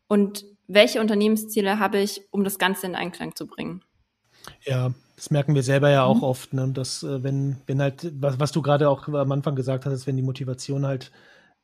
und 0.07 0.45
welche 0.67 1.01
Unternehmensziele 1.01 1.79
habe 1.79 1.99
ich, 1.99 2.21
um 2.31 2.43
das 2.43 2.59
Ganze 2.59 2.87
in 2.87 2.95
Einklang 2.95 3.35
zu 3.35 3.47
bringen? 3.47 3.83
Ja, 4.65 4.93
Das 5.15 5.31
merken 5.31 5.55
wir 5.55 5.63
selber 5.63 5.89
ja 5.89 6.03
auch 6.03 6.17
mhm. 6.17 6.23
oft, 6.23 6.53
ne? 6.53 6.69
dass 6.73 7.03
äh, 7.03 7.23
wenn, 7.23 7.57
wenn 7.65 7.81
halt, 7.81 8.11
was, 8.21 8.39
was 8.39 8.51
du 8.51 8.61
gerade 8.61 8.89
auch 8.89 9.07
am 9.07 9.31
Anfang 9.31 9.55
gesagt 9.55 9.85
hast, 9.85 10.07
wenn 10.07 10.15
die 10.15 10.23
Motivation 10.23 10.85
halt, 10.85 11.11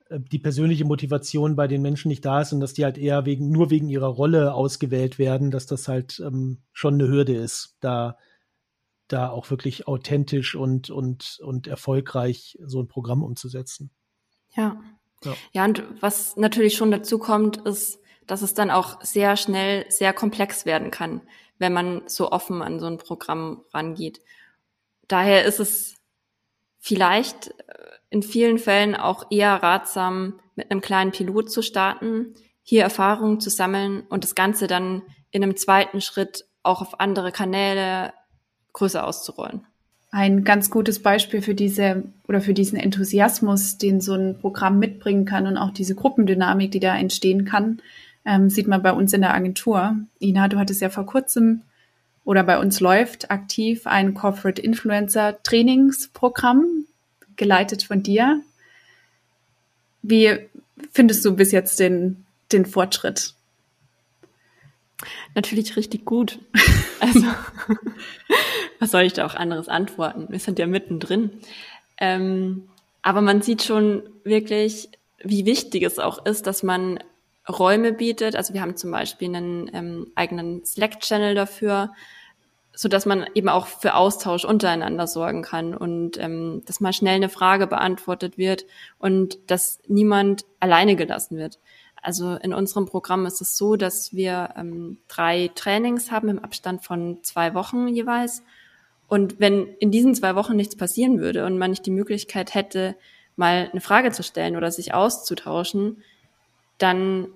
äh, 0.10 0.20
die 0.20 0.40
persönliche 0.40 0.86
Motivation 0.86 1.56
bei 1.56 1.68
den 1.68 1.82
Menschen 1.82 2.08
nicht 2.08 2.26
da 2.26 2.42
ist 2.42 2.52
und 2.52 2.62
dass 2.62 2.74
die 2.74 2.84
halt 2.84 2.98
eher 2.98 3.26
wegen, 3.26 3.52
nur 3.52 3.70
wegen 3.70 3.90
ihrer 3.90 4.08
Rolle 4.08 4.54
ausgewählt 4.54 5.20
werden, 5.20 5.52
dass 5.52 5.66
das 5.66 5.88
halt 5.88 6.20
ähm, 6.20 6.64
schon 6.72 6.96
eine 6.96 7.08
Hürde 7.08 7.36
ist, 7.36 7.78
da, 7.80 8.18
da 9.08 9.30
auch 9.30 9.50
wirklich 9.52 9.88
authentisch 9.88 10.56
und, 10.56 10.90
und, 10.90 11.40
und 11.44 11.68
erfolgreich 11.68 12.58
so 12.66 12.82
ein 12.82 12.88
Programm 12.88 13.24
umzusetzen. 13.24 13.92
Ja. 14.56 14.82
Ja, 15.24 15.36
ja 15.52 15.66
und 15.66 15.84
was 16.02 16.36
natürlich 16.38 16.76
schon 16.76 16.92
dazu 16.92 17.20
kommt, 17.20 17.58
ist, 17.58 18.00
dass 18.28 18.42
es 18.42 18.54
dann 18.54 18.72
auch 18.72 19.02
sehr 19.02 19.38
schnell 19.38 19.86
sehr 19.90 20.14
komplex 20.14 20.66
werden 20.66 20.92
kann, 20.92 21.22
wenn 21.58 21.74
man 21.74 22.02
so 22.08 22.32
offen 22.32 22.62
an 22.62 22.80
so 22.80 22.88
ein 22.88 22.98
Programm 22.98 23.64
rangeht. 23.74 24.22
Daher 25.08 25.46
ist 25.46 25.60
es 25.60 25.96
vielleicht 26.80 27.50
äh, 27.68 27.74
in 28.10 28.24
vielen 28.24 28.60
Fällen 28.60 28.96
auch 28.96 29.32
eher 29.32 29.62
ratsam, 29.62 30.40
mit 30.56 30.70
einem 30.70 30.82
kleinen 30.82 31.12
Pilot 31.12 31.52
zu 31.52 31.62
starten, 31.62 32.36
hier 32.62 32.84
Erfahrungen 32.84 33.40
zu 33.40 33.50
sammeln 33.50 34.02
und 34.10 34.24
das 34.24 34.36
Ganze 34.36 34.68
dann 34.68 35.02
in 35.32 35.44
einem 35.44 35.58
zweiten 35.58 36.00
Schritt 36.00 36.46
auch 36.62 36.82
auf 36.82 37.00
andere 37.00 37.32
Kanäle 37.32 38.14
größer 38.74 39.06
auszurollen. 39.06 39.66
Ein 40.12 40.44
ganz 40.44 40.70
gutes 40.70 41.02
Beispiel 41.02 41.42
für 41.42 41.56
diese 41.56 42.04
oder 42.28 42.40
für 42.40 42.54
diesen 42.54 42.78
Enthusiasmus, 42.78 43.80
den 43.80 44.00
so 44.00 44.14
ein 44.14 44.38
Programm 44.38 44.78
mitbringen 44.78 45.26
kann 45.26 45.48
und 45.48 45.58
auch 45.58 45.72
diese 45.72 45.96
Gruppendynamik, 45.96 46.72
die 46.72 46.80
da 46.80 46.96
entstehen 46.96 47.46
kann, 47.46 47.82
ähm, 48.26 48.50
sieht 48.50 48.68
man 48.68 48.82
bei 48.82 48.92
uns 48.92 49.14
in 49.14 49.22
der 49.22 49.34
Agentur. 49.34 49.98
Ina, 50.20 50.48
du 50.48 50.58
hattest 50.58 50.82
ja 50.82 50.90
vor 50.90 51.06
kurzem 51.06 51.62
oder 52.24 52.44
bei 52.44 52.58
uns 52.58 52.80
läuft 52.80 53.32
aktiv 53.32 53.86
ein 53.86 54.14
Corporate 54.14 54.62
Influencer 54.62 55.42
Trainingsprogramm, 55.44 56.86
geleitet 57.36 57.84
von 57.84 58.02
dir. 58.02 58.42
Wie 60.02 60.40
findest 60.92 61.26
du 61.26 61.36
bis 61.36 61.52
jetzt 61.52 61.80
den, 61.80 62.26
den 62.52 62.66
Fortschritt? 62.66 63.34
Natürlich 65.36 65.76
richtig 65.76 66.06
gut. 66.06 66.40
Also, 67.00 67.26
was 68.80 68.92
soll 68.92 69.02
ich 69.02 69.14
da 69.14 69.26
auch 69.26 69.36
anderes 69.36 69.68
antworten? 69.68 70.28
Wir 70.30 70.40
sind 70.40 70.60
ja 70.60 70.68
mittendrin. 70.68 71.32
Ähm, 71.98 72.70
aber 73.02 73.22
man 73.22 73.42
sieht 73.42 73.64
schon 73.64 74.04
wirklich, 74.24 74.90
wie 75.22 75.46
wichtig 75.46 75.84
es 75.84 76.00
auch 76.00 76.26
ist, 76.26 76.48
dass 76.48 76.64
man 76.64 77.00
Räume 77.48 77.94
bietet. 77.94 78.36
Also 78.36 78.54
wir 78.54 78.62
haben 78.62 78.78
zum 78.78 78.92
Beispiel 78.92 79.28
einen 79.36 79.70
ähm, 79.74 80.12
eigenen 80.16 80.66
Slack-Channel 80.66 81.36
dafür, 81.36 81.92
so 82.76 82.88
dass 82.90 83.06
man 83.06 83.28
eben 83.36 83.50
auch 83.50 83.68
für 83.68 83.96
Austausch 83.96 84.46
untereinander 84.46 85.06
sorgen 85.08 85.44
kann 85.44 85.76
und 85.76 86.18
ähm, 86.18 86.64
dass 86.66 86.80
mal 86.80 86.94
schnell 86.94 87.16
eine 87.16 87.30
Frage 87.30 87.68
beantwortet 87.68 88.38
wird 88.38 88.66
und 88.98 89.38
dass 89.48 89.80
niemand 89.88 90.46
alleine 90.60 90.96
gelassen 90.96 91.38
wird. 91.38 91.60
Also 92.02 92.36
in 92.36 92.54
unserem 92.54 92.86
Programm 92.86 93.26
ist 93.26 93.42
es 93.42 93.56
so, 93.58 93.76
dass 93.76 94.14
wir 94.14 94.56
ähm, 94.58 94.98
drei 95.08 95.52
Trainings 95.56 96.12
haben 96.12 96.30
im 96.30 96.40
Abstand 96.40 96.84
von 96.84 97.20
zwei 97.24 97.54
Wochen 97.54 97.88
jeweils. 97.88 98.44
Und 99.08 99.40
wenn 99.40 99.68
in 99.80 99.92
diesen 99.92 100.16
zwei 100.16 100.36
Wochen 100.36 100.56
nichts 100.56 100.76
passieren 100.76 101.20
würde 101.20 101.46
und 101.46 101.58
man 101.58 101.70
nicht 101.70 101.86
die 101.86 101.92
Möglichkeit 101.92 102.56
hätte, 102.56 102.96
mal 103.36 103.70
eine 103.72 103.82
Frage 103.82 104.12
zu 104.12 104.24
stellen 104.24 104.58
oder 104.58 104.72
sich 104.72 104.94
auszutauschen, 104.94 106.04
dann 106.78 107.28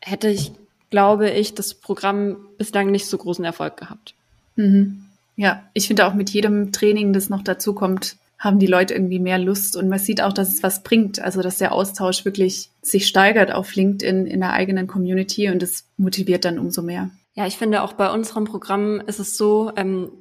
hätte 0.00 0.28
ich, 0.28 0.52
glaube 0.90 1.30
ich, 1.30 1.54
das 1.54 1.74
Programm 1.74 2.36
bislang 2.58 2.90
nicht 2.90 3.06
so 3.06 3.18
großen 3.18 3.44
Erfolg 3.44 3.76
gehabt. 3.76 4.14
Mhm. 4.56 5.04
Ja, 5.36 5.64
ich 5.72 5.88
finde 5.88 6.06
auch 6.06 6.14
mit 6.14 6.30
jedem 6.30 6.72
Training, 6.72 7.12
das 7.12 7.28
noch 7.28 7.42
dazu 7.42 7.74
kommt, 7.74 8.16
haben 8.38 8.58
die 8.58 8.66
Leute 8.66 8.94
irgendwie 8.94 9.18
mehr 9.18 9.38
Lust 9.38 9.76
und 9.76 9.88
man 9.88 9.98
sieht 9.98 10.20
auch, 10.20 10.32
dass 10.32 10.52
es 10.52 10.62
was 10.62 10.82
bringt. 10.82 11.18
Also, 11.18 11.40
dass 11.40 11.58
der 11.58 11.72
Austausch 11.72 12.24
wirklich 12.24 12.68
sich 12.82 13.06
steigert 13.06 13.52
auf 13.52 13.74
LinkedIn 13.74 14.26
in 14.26 14.40
der 14.40 14.52
eigenen 14.52 14.86
Community 14.86 15.50
und 15.50 15.62
das 15.62 15.84
motiviert 15.96 16.44
dann 16.44 16.58
umso 16.58 16.82
mehr. 16.82 17.10
Ja, 17.34 17.46
ich 17.46 17.56
finde 17.56 17.82
auch 17.82 17.94
bei 17.94 18.10
unserem 18.10 18.44
Programm 18.44 19.00
ist 19.06 19.18
es 19.18 19.36
so, 19.36 19.72
ähm, 19.76 20.12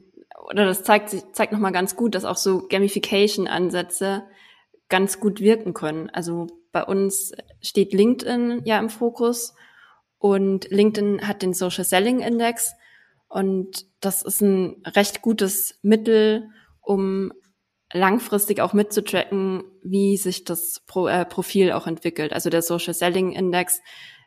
oder 0.50 0.66
das 0.66 0.84
zeigt, 0.84 1.14
zeigt 1.34 1.52
nochmal 1.52 1.72
ganz 1.72 1.96
gut, 1.96 2.16
dass 2.16 2.26
auch 2.26 2.38
so 2.38 2.68
Gamification-Ansätze 2.68 4.24
ganz 4.90 5.20
gut 5.20 5.40
wirken 5.40 5.74
können. 5.74 6.10
Also 6.10 6.48
bei 6.74 6.84
uns 6.84 7.32
steht 7.62 7.94
LinkedIn 7.94 8.64
ja 8.66 8.78
im 8.80 8.90
Fokus 8.90 9.54
und 10.18 10.70
LinkedIn 10.70 11.26
hat 11.26 11.42
den 11.42 11.54
Social 11.54 11.86
Selling 11.86 12.20
Index 12.20 12.74
und 13.30 13.86
das 14.02 14.22
ist 14.22 14.42
ein 14.42 14.84
recht 14.86 15.22
gutes 15.22 15.80
Mittel, 15.82 16.50
um 16.82 17.32
langfristig 17.94 18.60
auch 18.60 18.74
mitzutracken, 18.74 19.64
wie 19.84 20.18
sich 20.18 20.44
das 20.44 20.82
Pro, 20.88 21.08
äh, 21.08 21.26
Profil 21.26 21.72
auch 21.72 21.88
entwickelt. 21.88 22.34
Also 22.34 22.50
der 22.50 22.64
Social 22.64 22.94
Selling 22.94 23.32
Index 23.32 23.82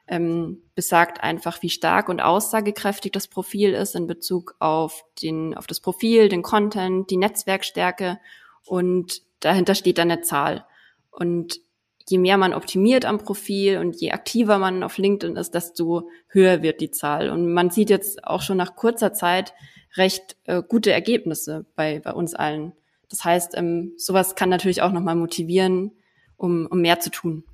ähm, 0.07 0.63
besagt 0.77 1.23
einfach, 1.23 1.63
wie 1.63 1.71
stark 1.71 2.09
und 2.09 2.21
aussagekräftig 2.21 3.11
das 3.11 3.27
Profil 3.27 3.75
ist 3.75 3.97
in 3.97 4.07
Bezug 4.07 4.55
auf 4.61 5.05
den, 5.21 5.55
auf 5.55 5.67
das 5.67 5.81
Profil, 5.81 6.29
den 6.29 6.43
Content, 6.43 7.11
die 7.11 7.17
Netzwerkstärke 7.17 8.21
und 8.65 9.23
dahinter 9.41 9.75
steht 9.75 9.99
dann 9.99 10.11
eine 10.11 10.23
Zahl. 10.23 10.65
Und 11.11 11.61
je 12.09 12.19
mehr 12.19 12.37
man 12.37 12.55
optimiert 12.55 13.05
am 13.05 13.19
Profil 13.19 13.79
und 13.79 14.01
je 14.01 14.13
aktiver 14.13 14.59
man 14.59 14.83
auf 14.83 14.99
LinkedIn 14.99 15.37
ist, 15.37 15.55
desto 15.55 16.09
höher 16.29 16.63
wird 16.63 16.81
die 16.81 16.91
Zahl. 16.91 17.31
Und 17.31 17.53
man 17.53 17.71
sieht 17.71 17.91
jetzt 17.91 18.25
auch 18.25 18.43
schon 18.43 18.57
nach 18.57 18.77
kurzer 18.77 19.13
Zeit 19.13 19.55
recht 19.97 20.37
äh, 20.45 20.63
gute 20.63 20.93
Ergebnisse 20.93 21.67
bei, 21.75 22.01
bei 22.01 22.13
uns 22.13 22.35
allen. 22.35 22.73
Das 23.11 23.25
heißt, 23.25 23.57
ähm, 23.57 23.93
sowas 23.97 24.35
kann 24.35 24.49
natürlich 24.49 24.83
auch 24.83 24.93
nochmal 24.93 25.17
motivieren, 25.17 25.93
um, 26.37 26.67
um 26.67 26.81
mehr 26.81 27.01
zu 27.01 27.11
tun. 27.11 27.45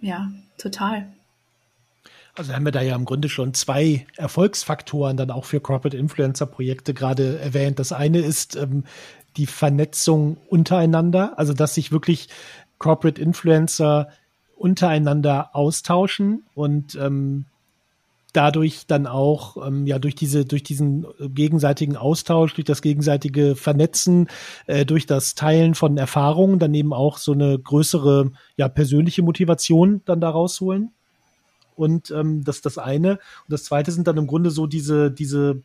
Ja, 0.00 0.30
total. 0.58 1.12
Also 2.36 2.52
haben 2.52 2.64
wir 2.64 2.72
da 2.72 2.82
ja 2.82 2.96
im 2.96 3.04
Grunde 3.04 3.28
schon 3.28 3.54
zwei 3.54 4.06
Erfolgsfaktoren 4.16 5.16
dann 5.16 5.30
auch 5.30 5.44
für 5.44 5.60
Corporate 5.60 5.96
Influencer 5.96 6.46
Projekte 6.46 6.92
gerade 6.92 7.38
erwähnt. 7.38 7.78
Das 7.78 7.92
eine 7.92 8.18
ist 8.18 8.56
ähm, 8.56 8.84
die 9.36 9.46
Vernetzung 9.46 10.36
untereinander, 10.48 11.38
also 11.38 11.52
dass 11.52 11.74
sich 11.74 11.92
wirklich 11.92 12.28
Corporate 12.78 13.20
Influencer 13.20 14.08
untereinander 14.56 15.54
austauschen 15.54 16.44
und 16.54 16.94
ähm, 16.96 17.46
dadurch 18.34 18.86
dann 18.86 19.06
auch 19.06 19.64
ähm, 19.66 19.86
ja 19.86 19.98
durch 19.98 20.14
diese 20.14 20.44
durch 20.44 20.62
diesen 20.62 21.06
gegenseitigen 21.20 21.96
Austausch, 21.96 22.54
durch 22.54 22.64
das 22.66 22.82
gegenseitige 22.82 23.56
Vernetzen, 23.56 24.28
äh, 24.66 24.84
durch 24.84 25.06
das 25.06 25.34
Teilen 25.34 25.74
von 25.74 25.96
Erfahrungen 25.96 26.58
dann 26.58 26.74
eben 26.74 26.92
auch 26.92 27.18
so 27.18 27.32
eine 27.32 27.58
größere 27.58 28.32
ja 28.56 28.68
persönliche 28.68 29.22
Motivation 29.22 30.02
dann 30.04 30.20
da 30.20 30.30
rausholen. 30.30 30.90
Und 31.76 32.10
ähm, 32.10 32.44
das 32.44 32.56
ist 32.56 32.66
das 32.66 32.78
eine. 32.78 33.12
Und 33.12 33.20
das 33.48 33.64
zweite 33.64 33.90
sind 33.90 34.06
dann 34.06 34.16
im 34.16 34.26
Grunde 34.26 34.50
so 34.50 34.66
diese 34.66 35.10
diese 35.10 35.62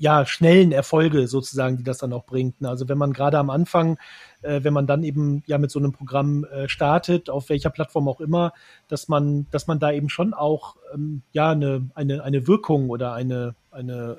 ja, 0.00 0.24
schnellen 0.24 0.72
Erfolge 0.72 1.28
sozusagen, 1.28 1.76
die 1.76 1.84
das 1.84 1.98
dann 1.98 2.14
auch 2.14 2.24
bringt. 2.24 2.64
Also 2.64 2.88
wenn 2.88 2.96
man 2.96 3.12
gerade 3.12 3.38
am 3.38 3.50
Anfang, 3.50 3.98
äh, 4.40 4.64
wenn 4.64 4.72
man 4.72 4.86
dann 4.86 5.04
eben 5.04 5.42
ja 5.46 5.58
mit 5.58 5.70
so 5.70 5.78
einem 5.78 5.92
Programm 5.92 6.44
äh, 6.44 6.70
startet, 6.70 7.28
auf 7.28 7.50
welcher 7.50 7.68
Plattform 7.68 8.08
auch 8.08 8.20
immer, 8.22 8.54
dass 8.88 9.08
man, 9.08 9.46
dass 9.50 9.66
man 9.66 9.78
da 9.78 9.92
eben 9.92 10.08
schon 10.08 10.32
auch 10.32 10.76
ähm, 10.94 11.20
ja 11.32 11.50
eine, 11.50 11.90
eine, 11.94 12.24
eine 12.24 12.46
Wirkung 12.46 12.88
oder 12.88 13.12
eine, 13.12 13.54
eine, 13.70 14.16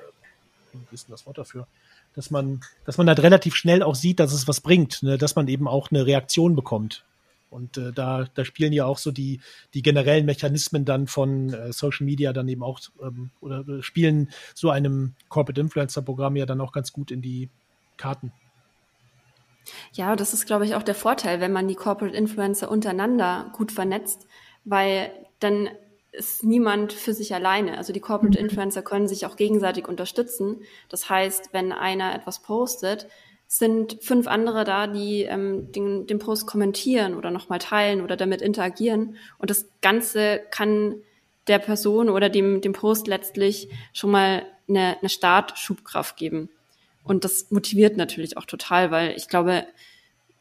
wie 0.72 0.94
ist 0.94 1.08
denn 1.08 1.14
das 1.14 1.26
Wort 1.26 1.38
dafür? 1.38 1.66
Dass 2.14 2.30
man, 2.30 2.60
dass 2.84 2.96
man 2.96 3.08
halt 3.08 3.20
relativ 3.20 3.56
schnell 3.56 3.82
auch 3.82 3.96
sieht, 3.96 4.20
dass 4.20 4.32
es 4.32 4.46
was 4.46 4.60
bringt, 4.60 5.02
ne? 5.02 5.18
dass 5.18 5.34
man 5.34 5.48
eben 5.48 5.66
auch 5.66 5.90
eine 5.90 6.06
Reaktion 6.06 6.54
bekommt. 6.54 7.04
Und 7.52 7.76
äh, 7.76 7.92
da, 7.92 8.26
da 8.34 8.44
spielen 8.44 8.72
ja 8.72 8.86
auch 8.86 8.98
so 8.98 9.12
die, 9.12 9.40
die 9.74 9.82
generellen 9.82 10.26
Mechanismen 10.26 10.84
dann 10.84 11.06
von 11.06 11.52
äh, 11.52 11.72
Social 11.72 12.06
Media 12.06 12.32
dann 12.32 12.48
eben 12.48 12.62
auch 12.62 12.80
ähm, 13.02 13.30
oder 13.40 13.66
äh, 13.68 13.82
spielen 13.82 14.30
so 14.54 14.70
einem 14.70 15.14
Corporate 15.28 15.60
Influencer 15.60 16.02
Programm 16.02 16.36
ja 16.36 16.46
dann 16.46 16.60
auch 16.60 16.72
ganz 16.72 16.92
gut 16.92 17.10
in 17.10 17.22
die 17.22 17.50
Karten. 17.96 18.32
Ja, 19.92 20.16
das 20.16 20.32
ist, 20.32 20.46
glaube 20.46 20.64
ich, 20.64 20.74
auch 20.74 20.82
der 20.82 20.94
Vorteil, 20.94 21.40
wenn 21.40 21.52
man 21.52 21.68
die 21.68 21.74
Corporate 21.74 22.16
Influencer 22.16 22.70
untereinander 22.70 23.52
gut 23.52 23.70
vernetzt, 23.70 24.26
weil 24.64 25.12
dann 25.38 25.68
ist 26.12 26.44
niemand 26.44 26.92
für 26.92 27.14
sich 27.14 27.34
alleine. 27.34 27.78
Also 27.78 27.92
die 27.92 28.00
Corporate 28.00 28.38
mhm. 28.38 28.46
Influencer 28.46 28.82
können 28.82 29.08
sich 29.08 29.24
auch 29.24 29.36
gegenseitig 29.36 29.88
unterstützen. 29.88 30.62
Das 30.88 31.08
heißt, 31.08 31.50
wenn 31.52 31.72
einer 31.72 32.14
etwas 32.14 32.42
postet, 32.42 33.08
sind 33.54 33.98
fünf 34.00 34.28
andere 34.28 34.64
da, 34.64 34.86
die 34.86 35.24
ähm, 35.24 35.70
den, 35.72 36.06
den 36.06 36.18
Post 36.18 36.46
kommentieren 36.46 37.14
oder 37.14 37.30
nochmal 37.30 37.58
teilen 37.58 38.00
oder 38.00 38.16
damit 38.16 38.40
interagieren. 38.40 39.16
Und 39.36 39.50
das 39.50 39.66
Ganze 39.82 40.40
kann 40.50 40.94
der 41.48 41.58
Person 41.58 42.08
oder 42.08 42.30
dem, 42.30 42.62
dem 42.62 42.72
Post 42.72 43.08
letztlich 43.08 43.68
schon 43.92 44.10
mal 44.10 44.46
eine, 44.70 44.96
eine 44.98 45.10
Startschubkraft 45.10 46.16
geben. 46.16 46.48
Und 47.04 47.24
das 47.24 47.50
motiviert 47.50 47.98
natürlich 47.98 48.38
auch 48.38 48.46
total, 48.46 48.90
weil 48.90 49.10
ich 49.18 49.28
glaube, 49.28 49.66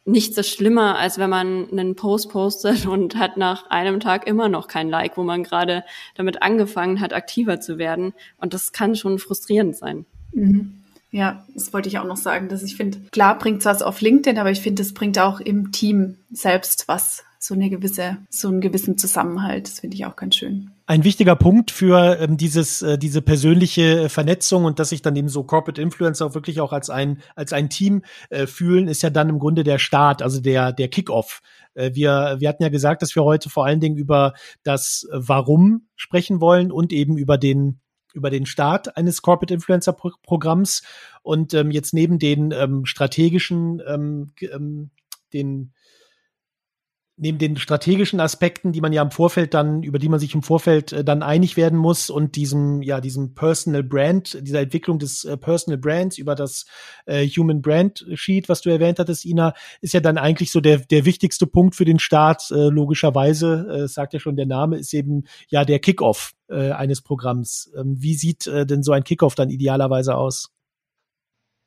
nichts 0.06 0.38
ist 0.38 0.48
schlimmer, 0.50 0.98
als 0.98 1.18
wenn 1.18 1.30
man 1.30 1.70
einen 1.70 1.96
Post 1.96 2.30
postet 2.30 2.86
und 2.86 3.18
hat 3.18 3.36
nach 3.36 3.70
einem 3.70 4.00
Tag 4.00 4.26
immer 4.26 4.48
noch 4.48 4.70
kein 4.70 4.88
Like, 4.88 5.18
wo 5.18 5.24
man 5.24 5.44
gerade 5.44 5.84
damit 6.16 6.42
angefangen 6.42 7.02
hat, 7.02 7.12
aktiver 7.12 7.60
zu 7.60 7.78
werden. 7.78 8.14
Und 8.38 8.54
das 8.54 8.72
kann 8.72 8.96
schon 8.96 9.20
frustrierend 9.20 9.76
sein. 9.76 10.06
Mhm. 10.32 10.81
Ja, 11.12 11.46
das 11.54 11.74
wollte 11.74 11.90
ich 11.90 12.00
auch 12.00 12.06
noch 12.06 12.18
sagen, 12.18 12.48
dass 12.48 12.64
ich 12.64 12.78
finde, 12.78 13.00
klar 13.12 13.38
bringt 13.38 13.60
es 13.60 13.66
was 13.66 13.82
auf 13.82 14.00
LinkedIn, 14.00 14.40
aber 14.40 14.50
ich 14.50 14.62
finde, 14.62 14.82
es 14.82 14.94
bringt 14.94 15.20
auch 15.20 15.42
im 15.42 15.74
Team 15.74 16.16
selbst 16.32 16.88
was, 16.88 17.24
so 17.38 17.54
eine 17.54 17.70
gewisse, 17.70 18.18
so 18.30 18.48
einen 18.48 18.62
gewissen 18.62 18.98
Zusammenhalt. 18.98 19.68
Das 19.68 19.80
finde 19.82 19.96
ich 19.96 20.06
auch 20.06 20.16
ganz 20.16 20.36
schön. 20.36 20.72
Ein 20.86 21.04
wichtiger 21.04 21.36
Punkt 21.36 21.72
für 21.72 22.18
ähm, 22.20 22.38
dieses, 22.38 22.82
äh, 22.82 22.98
diese 22.98 23.22
persönliche 23.22 24.10
Vernetzung 24.10 24.64
und 24.64 24.80
dass 24.80 24.90
sich 24.90 25.02
dann 25.02 25.16
eben 25.16 25.28
so 25.28 25.44
Corporate 25.44 25.82
Influencer 25.82 26.28
auch 26.28 26.34
wirklich 26.36 26.62
auch 26.62 26.72
als 26.72 26.90
ein, 26.90 27.22
als 27.36 27.52
ein 27.52 27.70
Team 27.70 28.04
äh, 28.30 28.48
fühlen, 28.48 28.88
ist 28.88 29.02
ja 29.02 29.10
dann 29.10 29.30
im 29.30 29.40
Grunde 29.40 29.64
der 29.64 29.80
Start, 29.80 30.22
also 30.22 30.40
der, 30.40 30.72
der 30.72 30.88
Kickoff. 30.88 31.42
Äh, 31.74 31.92
wir, 31.94 32.38
wir 32.40 32.48
hatten 32.48 32.64
ja 32.64 32.70
gesagt, 32.70 33.02
dass 33.02 33.16
wir 33.16 33.24
heute 33.24 33.50
vor 33.50 33.66
allen 33.66 33.80
Dingen 33.82 33.98
über 33.98 34.34
das 34.64 35.08
Warum 35.12 35.88
sprechen 35.96 36.40
wollen 36.40 36.72
und 36.72 36.94
eben 36.94 37.18
über 37.18 37.38
den 37.38 37.82
über 38.14 38.30
den 38.30 38.46
Start 38.46 38.98
eines 38.98 39.22
Corporate 39.22 39.54
Influencer 39.54 39.94
Programms 39.94 40.84
und 41.22 41.54
ähm, 41.54 41.72
jetzt 41.72 41.94
neben 41.94 42.20
den 42.20 42.52
ähm, 42.52 42.86
strategischen, 42.86 43.82
ähm, 43.88 44.34
ähm, 44.42 44.90
den 45.34 45.74
neben 47.22 47.38
den 47.38 47.56
strategischen 47.56 48.20
Aspekten, 48.20 48.72
die 48.72 48.82
man 48.82 48.94
ja 48.94 49.04
im 49.04 49.12
Vorfeld 49.12 49.54
dann, 49.54 49.84
über 49.84 50.00
die 50.00 50.10
man 50.10 50.20
sich 50.20 50.34
im 50.34 50.42
Vorfeld 50.42 50.92
äh, 50.92 51.04
dann 51.04 51.22
einig 51.22 51.56
werden 51.56 51.78
muss 51.78 52.10
und 52.10 52.36
diesem, 52.36 52.82
ja, 52.82 53.00
diesem 53.00 53.36
Personal 53.36 53.84
Brand, 53.84 54.40
dieser 54.42 54.60
Entwicklung 54.60 54.98
des 54.98 55.24
äh, 55.24 55.38
Personal 55.38 55.78
Brands 55.78 56.18
über 56.18 56.34
das 56.34 56.66
äh, 57.06 57.28
Human 57.28 57.62
Brand 57.62 58.04
Sheet, 58.16 58.50
was 58.50 58.62
du 58.62 58.72
erwähnt 58.72 58.98
hattest, 58.98 59.24
Ina, 59.26 59.54
ist 59.82 59.94
ja 59.94 60.00
dann 60.00 60.18
eigentlich 60.18 60.52
so 60.52 60.62
der, 60.62 60.80
der 60.80 61.06
wichtigste 61.06 61.46
Punkt 61.46 61.76
für 61.76 61.86
den 61.86 62.00
Start, 62.00 62.50
äh, 62.50 62.70
logischerweise, 62.70 63.68
äh, 63.70 63.88
sagt 63.88 64.14
ja 64.14 64.20
schon 64.20 64.36
der 64.36 64.48
Name, 64.48 64.80
ist 64.80 64.92
eben 64.92 65.26
ja 65.48 65.64
der 65.64 65.78
Kickoff 65.78 66.34
äh, 66.50 66.72
eines 66.72 67.04
Programms. 67.04 67.72
Ähm, 67.78 67.98
wie 68.00 68.16
sieht 68.16 68.48
äh, 68.48 68.66
denn 68.66 68.82
so 68.82 68.94
ein 68.94 69.04
Kickoff 69.04 69.36
dann 69.36 69.52
idealerweise 69.52 70.16
aus? 70.16 70.50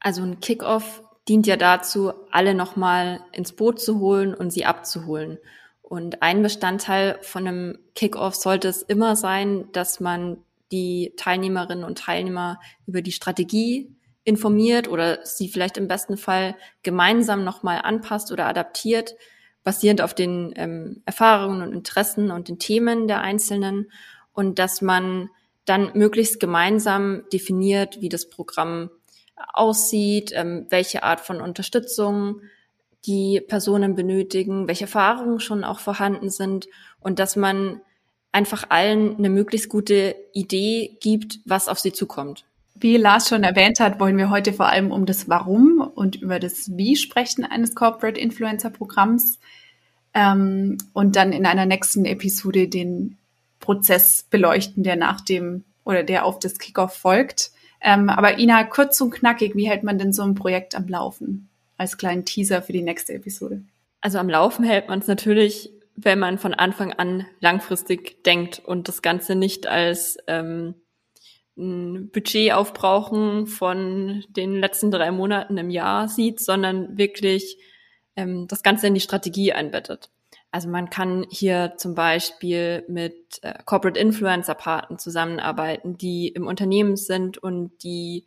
Also 0.00 0.22
ein 0.22 0.40
Kickoff 0.40 1.03
dient 1.28 1.46
ja 1.46 1.56
dazu, 1.56 2.12
alle 2.30 2.54
nochmal 2.54 3.20
ins 3.32 3.52
Boot 3.52 3.80
zu 3.80 3.98
holen 3.98 4.34
und 4.34 4.52
sie 4.52 4.64
abzuholen. 4.64 5.38
Und 5.82 6.22
ein 6.22 6.42
Bestandteil 6.42 7.18
von 7.22 7.46
einem 7.46 7.78
Kickoff 7.94 8.34
sollte 8.34 8.68
es 8.68 8.82
immer 8.82 9.16
sein, 9.16 9.68
dass 9.72 10.00
man 10.00 10.38
die 10.72 11.12
Teilnehmerinnen 11.16 11.84
und 11.84 11.98
Teilnehmer 11.98 12.58
über 12.86 13.02
die 13.02 13.12
Strategie 13.12 13.94
informiert 14.24 14.88
oder 14.88 15.24
sie 15.24 15.48
vielleicht 15.48 15.76
im 15.76 15.86
besten 15.86 16.16
Fall 16.16 16.56
gemeinsam 16.82 17.44
nochmal 17.44 17.80
anpasst 17.82 18.32
oder 18.32 18.46
adaptiert, 18.46 19.14
basierend 19.62 20.00
auf 20.00 20.14
den 20.14 20.52
ähm, 20.56 21.02
Erfahrungen 21.04 21.62
und 21.62 21.74
Interessen 21.74 22.30
und 22.30 22.48
den 22.48 22.58
Themen 22.58 23.06
der 23.06 23.20
Einzelnen 23.20 23.90
und 24.32 24.58
dass 24.58 24.82
man 24.82 25.30
dann 25.64 25.92
möglichst 25.94 26.40
gemeinsam 26.40 27.22
definiert, 27.32 28.00
wie 28.00 28.08
das 28.08 28.28
Programm 28.28 28.90
aussieht, 29.52 30.32
ähm, 30.34 30.66
welche 30.70 31.02
Art 31.02 31.20
von 31.20 31.40
Unterstützung 31.40 32.40
die 33.06 33.40
Personen 33.40 33.94
benötigen, 33.94 34.66
welche 34.66 34.84
Erfahrungen 34.84 35.40
schon 35.40 35.64
auch 35.64 35.78
vorhanden 35.78 36.30
sind 36.30 36.68
und 37.00 37.18
dass 37.18 37.36
man 37.36 37.80
einfach 38.32 38.64
allen 38.70 39.16
eine 39.16 39.30
möglichst 39.30 39.68
gute 39.68 40.16
Idee 40.32 40.96
gibt, 41.00 41.40
was 41.44 41.68
auf 41.68 41.78
sie 41.78 41.92
zukommt. 41.92 42.44
Wie 42.74 42.96
Lars 42.96 43.28
schon 43.28 43.44
erwähnt 43.44 43.78
hat, 43.78 44.00
wollen 44.00 44.18
wir 44.18 44.30
heute 44.30 44.52
vor 44.52 44.66
allem 44.66 44.90
um 44.90 45.06
das 45.06 45.28
Warum 45.28 45.80
und 45.80 46.16
über 46.16 46.40
das 46.40 46.76
Wie 46.76 46.96
sprechen 46.96 47.44
eines 47.44 47.74
Corporate 47.74 48.20
Influencer 48.20 48.70
Programms 48.70 49.38
ähm, 50.12 50.78
und 50.92 51.14
dann 51.14 51.32
in 51.32 51.46
einer 51.46 51.66
nächsten 51.66 52.04
Episode 52.04 52.66
den 52.68 53.16
Prozess 53.60 54.26
beleuchten, 54.28 54.82
der 54.82 54.96
nach 54.96 55.20
dem 55.20 55.64
oder 55.84 56.02
der 56.02 56.24
auf 56.24 56.40
das 56.40 56.58
Kickoff 56.58 56.94
folgt. 56.94 57.52
Ähm, 57.84 58.08
aber 58.08 58.38
Ina, 58.38 58.64
kurz 58.64 58.98
und 59.02 59.10
knackig, 59.10 59.54
wie 59.54 59.68
hält 59.68 59.82
man 59.82 59.98
denn 59.98 60.14
so 60.14 60.22
ein 60.22 60.34
Projekt 60.34 60.74
am 60.74 60.88
Laufen? 60.88 61.50
Als 61.76 61.98
kleinen 61.98 62.24
Teaser 62.24 62.62
für 62.62 62.72
die 62.72 62.82
nächste 62.82 63.12
Episode. 63.12 63.62
Also 64.00 64.18
am 64.18 64.30
Laufen 64.30 64.64
hält 64.64 64.88
man 64.88 65.00
es 65.00 65.06
natürlich, 65.06 65.70
wenn 65.94 66.18
man 66.18 66.38
von 66.38 66.54
Anfang 66.54 66.94
an 66.94 67.26
langfristig 67.40 68.24
denkt 68.24 68.62
und 68.64 68.88
das 68.88 69.02
Ganze 69.02 69.34
nicht 69.34 69.66
als 69.66 70.16
ähm, 70.26 70.74
ein 71.58 72.08
Budget 72.10 72.52
aufbrauchen 72.52 73.46
von 73.46 74.24
den 74.30 74.54
letzten 74.54 74.90
drei 74.90 75.10
Monaten 75.10 75.58
im 75.58 75.70
Jahr 75.70 76.08
sieht, 76.08 76.40
sondern 76.40 76.96
wirklich 76.96 77.58
ähm, 78.16 78.48
das 78.48 78.62
Ganze 78.62 78.86
in 78.86 78.94
die 78.94 79.00
Strategie 79.00 79.52
einbettet. 79.52 80.10
Also 80.54 80.68
man 80.68 80.88
kann 80.88 81.26
hier 81.30 81.74
zum 81.78 81.96
Beispiel 81.96 82.84
mit 82.86 83.40
äh, 83.42 83.54
Corporate 83.64 83.98
Influencer 83.98 84.54
Partnern 84.54 85.00
zusammenarbeiten, 85.00 85.98
die 85.98 86.28
im 86.28 86.46
Unternehmen 86.46 86.96
sind 86.96 87.38
und 87.38 87.82
die 87.82 88.24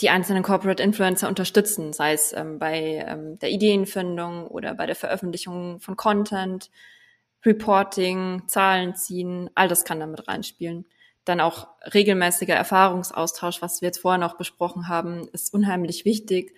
die 0.00 0.10
einzelnen 0.10 0.42
Corporate 0.42 0.82
Influencer 0.82 1.28
unterstützen, 1.28 1.92
sei 1.92 2.14
es 2.14 2.32
ähm, 2.32 2.58
bei 2.58 3.04
ähm, 3.06 3.38
der 3.38 3.50
Ideenfindung 3.50 4.48
oder 4.48 4.74
bei 4.74 4.86
der 4.86 4.96
Veröffentlichung 4.96 5.78
von 5.78 5.96
Content, 5.96 6.68
Reporting, 7.46 8.48
Zahlen 8.48 8.96
ziehen, 8.96 9.50
all 9.54 9.68
das 9.68 9.84
kann 9.84 10.00
damit 10.00 10.26
reinspielen. 10.26 10.84
Dann 11.24 11.40
auch 11.40 11.68
regelmäßiger 11.94 12.56
Erfahrungsaustausch, 12.56 13.62
was 13.62 13.82
wir 13.82 13.86
jetzt 13.86 14.00
vorher 14.00 14.18
noch 14.18 14.36
besprochen 14.36 14.88
haben, 14.88 15.28
ist 15.28 15.54
unheimlich 15.54 16.04
wichtig, 16.04 16.56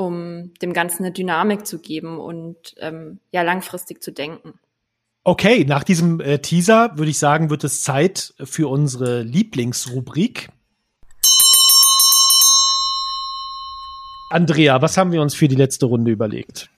um 0.00 0.52
dem 0.62 0.72
Ganzen 0.72 1.04
eine 1.04 1.12
Dynamik 1.12 1.66
zu 1.66 1.78
geben 1.78 2.18
und 2.18 2.74
ähm, 2.78 3.20
ja 3.32 3.42
langfristig 3.42 4.02
zu 4.02 4.12
denken. 4.12 4.54
Okay, 5.22 5.64
nach 5.64 5.84
diesem 5.84 6.20
äh, 6.20 6.38
Teaser 6.38 6.96
würde 6.96 7.10
ich 7.10 7.18
sagen, 7.18 7.50
wird 7.50 7.64
es 7.64 7.82
Zeit 7.82 8.32
für 8.42 8.68
unsere 8.68 9.22
Lieblingsrubrik. 9.22 10.48
Andrea, 14.30 14.80
was 14.80 14.96
haben 14.96 15.12
wir 15.12 15.20
uns 15.20 15.34
für 15.34 15.48
die 15.48 15.56
letzte 15.56 15.86
Runde 15.86 16.10
überlegt? 16.10 16.70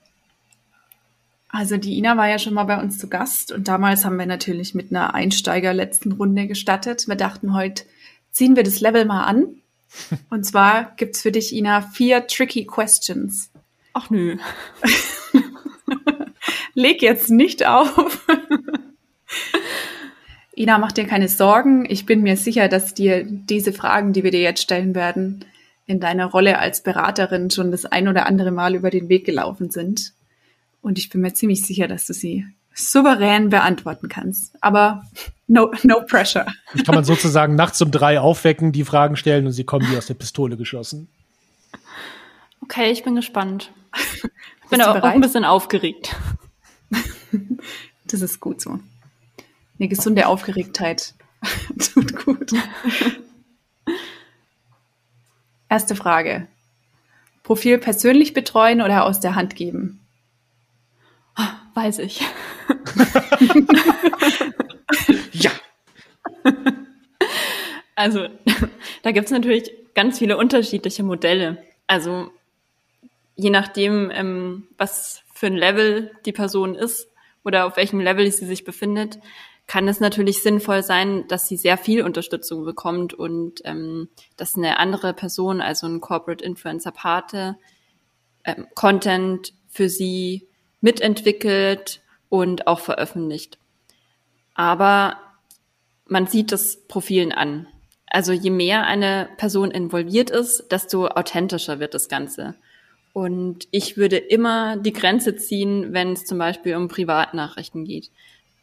Also 1.47 1.77
die 1.77 1.99
Ina 1.99 2.17
war 2.17 2.27
ja 2.27 2.39
schon 2.39 2.55
mal 2.55 2.63
bei 2.63 2.81
uns 2.81 2.97
zu 2.97 3.07
Gast 3.07 3.51
und 3.51 3.67
damals 3.67 4.05
haben 4.05 4.17
wir 4.17 4.25
natürlich 4.25 4.73
mit 4.73 4.91
einer 4.91 5.13
Einsteiger 5.13 5.71
letzten 5.71 6.11
Runde 6.11 6.47
gestattet. 6.47 7.07
Wir 7.07 7.15
dachten, 7.15 7.53
heute 7.53 7.83
ziehen 8.31 8.55
wir 8.55 8.63
das 8.63 8.81
Level 8.81 9.05
mal 9.05 9.25
an 9.25 9.62
und 10.29 10.45
zwar 10.45 10.93
gibt's 10.95 11.21
für 11.21 11.31
dich, 11.31 11.53
Ina, 11.53 11.81
vier 11.81 12.27
tricky 12.27 12.65
questions. 12.65 13.49
Ach 13.93 14.09
nö. 14.09 14.37
Leg 16.73 17.01
jetzt 17.01 17.29
nicht 17.29 17.65
auf. 17.65 18.25
Ina, 20.55 20.77
mach 20.77 20.91
dir 20.91 21.05
keine 21.05 21.29
Sorgen. 21.29 21.85
Ich 21.89 22.05
bin 22.05 22.21
mir 22.21 22.37
sicher, 22.37 22.67
dass 22.67 22.93
dir 22.93 23.23
diese 23.23 23.73
Fragen, 23.73 24.13
die 24.13 24.23
wir 24.23 24.31
dir 24.31 24.41
jetzt 24.41 24.61
stellen 24.61 24.95
werden, 24.95 25.45
in 25.85 25.99
deiner 25.99 26.25
Rolle 26.25 26.59
als 26.59 26.81
Beraterin 26.81 27.49
schon 27.49 27.71
das 27.71 27.85
ein 27.85 28.07
oder 28.07 28.25
andere 28.25 28.51
Mal 28.51 28.75
über 28.75 28.89
den 28.89 29.09
Weg 29.09 29.25
gelaufen 29.25 29.69
sind. 29.69 30.13
Und 30.81 30.97
ich 30.97 31.09
bin 31.09 31.21
mir 31.21 31.33
ziemlich 31.33 31.65
sicher, 31.65 31.87
dass 31.87 32.05
du 32.05 32.13
sie 32.13 32.45
souverän 32.73 33.49
beantworten 33.49 34.09
kannst. 34.09 34.55
Aber 34.61 35.03
no, 35.53 35.71
no 35.83 36.01
pressure. 36.05 36.45
Ich 36.73 36.83
kann 36.83 36.95
man 36.95 37.03
sozusagen 37.03 37.55
nachts 37.55 37.81
um 37.81 37.91
drei 37.91 38.19
aufwecken, 38.19 38.71
die 38.71 38.83
Fragen 38.83 39.15
stellen 39.15 39.45
und 39.45 39.51
sie 39.51 39.63
kommen 39.63 39.89
wie 39.89 39.97
aus 39.97 40.07
der 40.07 40.15
Pistole 40.15 40.57
geschossen. 40.57 41.07
Okay, 42.61 42.91
ich 42.91 43.03
bin 43.03 43.15
gespannt. 43.15 43.71
Ich 43.95 44.23
bin 44.69 44.81
auch, 44.81 44.95
auch 44.95 45.03
ein 45.03 45.21
bisschen 45.21 45.45
aufgeregt. 45.45 46.15
Das 48.05 48.21
ist 48.21 48.41
gut 48.41 48.61
so. 48.61 48.79
Eine 49.79 49.87
gesunde 49.87 50.27
Aufgeregtheit 50.27 51.15
tut 51.93 52.15
gut. 52.23 52.51
Erste 55.67 55.95
Frage. 55.95 56.47
Profil 57.41 57.79
persönlich 57.79 58.33
betreuen 58.33 58.81
oder 58.81 59.05
aus 59.05 59.19
der 59.19 59.33
Hand 59.33 59.55
geben? 59.55 60.03
Weiß 61.73 61.99
ich. 61.99 62.21
ja. 65.31 65.51
Also, 68.03 68.27
da 69.03 69.11
gibt's 69.11 69.31
natürlich 69.31 69.71
ganz 69.95 70.19
viele 70.19 70.35
unterschiedliche 70.35 71.03
Modelle. 71.03 71.63
Also, 71.87 72.31
je 73.37 73.49
nachdem, 73.49 74.11
ähm, 74.13 74.67
was 74.77 75.23
für 75.33 75.47
ein 75.47 75.55
Level 75.55 76.11
die 76.25 76.33
Person 76.33 76.75
ist 76.75 77.07
oder 77.45 77.65
auf 77.65 77.77
welchem 77.77 78.01
Level 78.01 78.29
sie 78.29 78.45
sich 78.45 78.65
befindet, 78.65 79.19
kann 79.67 79.87
es 79.87 80.01
natürlich 80.01 80.43
sinnvoll 80.43 80.83
sein, 80.83 81.29
dass 81.29 81.47
sie 81.47 81.55
sehr 81.55 81.77
viel 81.77 82.01
Unterstützung 82.01 82.65
bekommt 82.65 83.13
und 83.13 83.61
ähm, 83.63 84.09
dass 84.35 84.57
eine 84.57 84.79
andere 84.79 85.13
Person, 85.13 85.61
also 85.61 85.87
ein 85.87 86.01
Corporate 86.01 86.43
Influencer 86.43 86.91
Pate, 86.91 87.55
ähm, 88.43 88.67
Content 88.75 89.53
für 89.69 89.87
sie 89.87 90.45
mitentwickelt 90.81 92.01
und 92.27 92.67
auch 92.67 92.81
veröffentlicht. 92.81 93.59
Aber 94.55 95.15
man 96.05 96.27
sieht 96.27 96.51
das 96.51 96.85
Profilen 96.89 97.31
an. 97.31 97.67
Also 98.13 98.31
je 98.31 98.51
mehr 98.51 98.85
eine 98.85 99.27
Person 99.37 99.71
involviert 99.71 100.29
ist, 100.29 100.71
desto 100.71 101.07
authentischer 101.07 101.79
wird 101.79 101.95
das 101.95 102.09
Ganze. 102.09 102.53
Und 103.11 103.67
ich 103.71 103.97
würde 103.97 104.17
immer 104.17 104.77
die 104.77 104.93
Grenze 104.93 105.35
ziehen, 105.35 105.93
wenn 105.93 106.13
es 106.13 106.23
zum 106.23 106.37
Beispiel 106.37 106.75
um 106.75 106.89
Privatnachrichten 106.89 107.85
geht. 107.85 108.11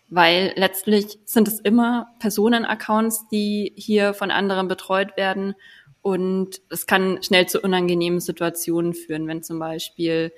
Weil 0.08 0.52
letztlich 0.54 1.18
sind 1.24 1.48
es 1.48 1.58
immer 1.58 2.14
Personenaccounts, 2.20 3.26
die 3.32 3.72
hier 3.74 4.14
von 4.14 4.30
anderen 4.30 4.68
betreut 4.68 5.16
werden. 5.16 5.56
Und 6.00 6.60
es 6.70 6.86
kann 6.86 7.20
schnell 7.20 7.48
zu 7.48 7.60
unangenehmen 7.60 8.20
Situationen 8.20 8.94
führen, 8.94 9.26
wenn 9.26 9.42
zum 9.42 9.58
Beispiel 9.58 10.32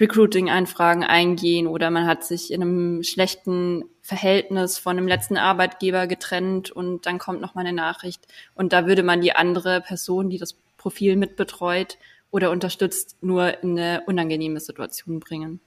Recruiting-Anfragen 0.00 1.04
eingehen 1.04 1.66
oder 1.66 1.90
man 1.90 2.06
hat 2.06 2.24
sich 2.24 2.52
in 2.52 2.62
einem 2.62 3.02
schlechten 3.02 3.84
Verhältnis 4.02 4.78
von 4.78 4.96
einem 4.96 5.06
letzten 5.06 5.36
Arbeitgeber 5.36 6.06
getrennt 6.06 6.70
und 6.70 7.06
dann 7.06 7.18
kommt 7.18 7.40
noch 7.40 7.54
mal 7.54 7.60
eine 7.60 7.74
Nachricht 7.74 8.26
und 8.54 8.72
da 8.72 8.86
würde 8.86 9.02
man 9.02 9.20
die 9.20 9.32
andere 9.32 9.82
Person, 9.82 10.30
die 10.30 10.38
das 10.38 10.56
Profil 10.78 11.16
mitbetreut 11.16 11.98
oder 12.30 12.50
unterstützt, 12.50 13.16
nur 13.20 13.62
in 13.62 13.78
eine 13.78 14.02
unangenehme 14.06 14.60
Situation 14.60 15.20
bringen. 15.20 15.60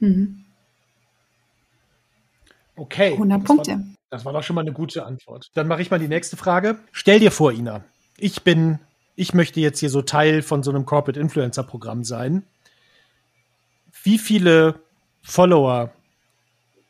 Mhm. 0.00 0.44
Okay. 2.76 3.12
100 3.12 3.44
Punkte. 3.44 3.70
Das 3.70 3.78
war, 3.78 3.86
das 4.10 4.24
war 4.26 4.32
doch 4.34 4.42
schon 4.42 4.54
mal 4.54 4.60
eine 4.60 4.72
gute 4.72 5.04
Antwort. 5.04 5.50
Dann 5.54 5.66
mache 5.66 5.82
ich 5.82 5.90
mal 5.90 5.98
die 5.98 6.08
nächste 6.08 6.36
Frage. 6.36 6.78
Stell 6.92 7.18
dir 7.18 7.32
vor, 7.32 7.52
Ina, 7.52 7.84
ich 8.16 8.42
bin, 8.42 8.78
ich 9.16 9.34
möchte 9.34 9.60
jetzt 9.60 9.80
hier 9.80 9.90
so 9.90 10.02
Teil 10.02 10.42
von 10.42 10.62
so 10.62 10.70
einem 10.70 10.84
Corporate 10.84 11.18
Influencer 11.18 11.64
Programm 11.64 12.04
sein 12.04 12.44
wie 14.08 14.16
viele 14.16 14.80
Follower 15.20 15.92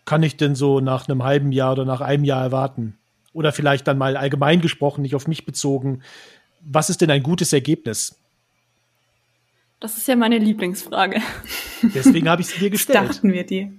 kann 0.05 0.23
ich 0.23 0.37
denn 0.37 0.55
so 0.55 0.79
nach 0.79 1.09
einem 1.09 1.25
halben 1.25 1.51
Jahr 1.51 1.73
oder 1.73 1.85
nach 1.85 2.01
einem 2.01 2.23
Jahr 2.23 2.45
erwarten? 2.45 2.97
Oder 3.33 3.51
vielleicht 3.51 3.89
dann 3.89 3.99
mal 3.99 4.17
allgemein 4.17 4.61
gesprochen, 4.61 5.03
nicht 5.03 5.17
auf 5.17 5.27
mich 5.27 5.45
bezogen. 5.45 6.03
Was 6.61 6.91
ist 6.91 7.01
denn 7.01 7.11
ein 7.11 7.25
gutes 7.25 7.53
Ergebnis? 7.53 8.17
Das 9.81 9.97
ist 9.97 10.07
ja 10.07 10.15
meine 10.15 10.39
Lieblingsfrage. 10.39 11.21
Deswegen 11.83 12.29
habe 12.29 12.43
ich 12.43 12.49
sie 12.49 12.61
dir 12.61 12.71
gestellt. 12.77 12.99
Das 13.01 13.17
dachten 13.17 13.33
wir 13.33 13.45
dir. 13.45 13.73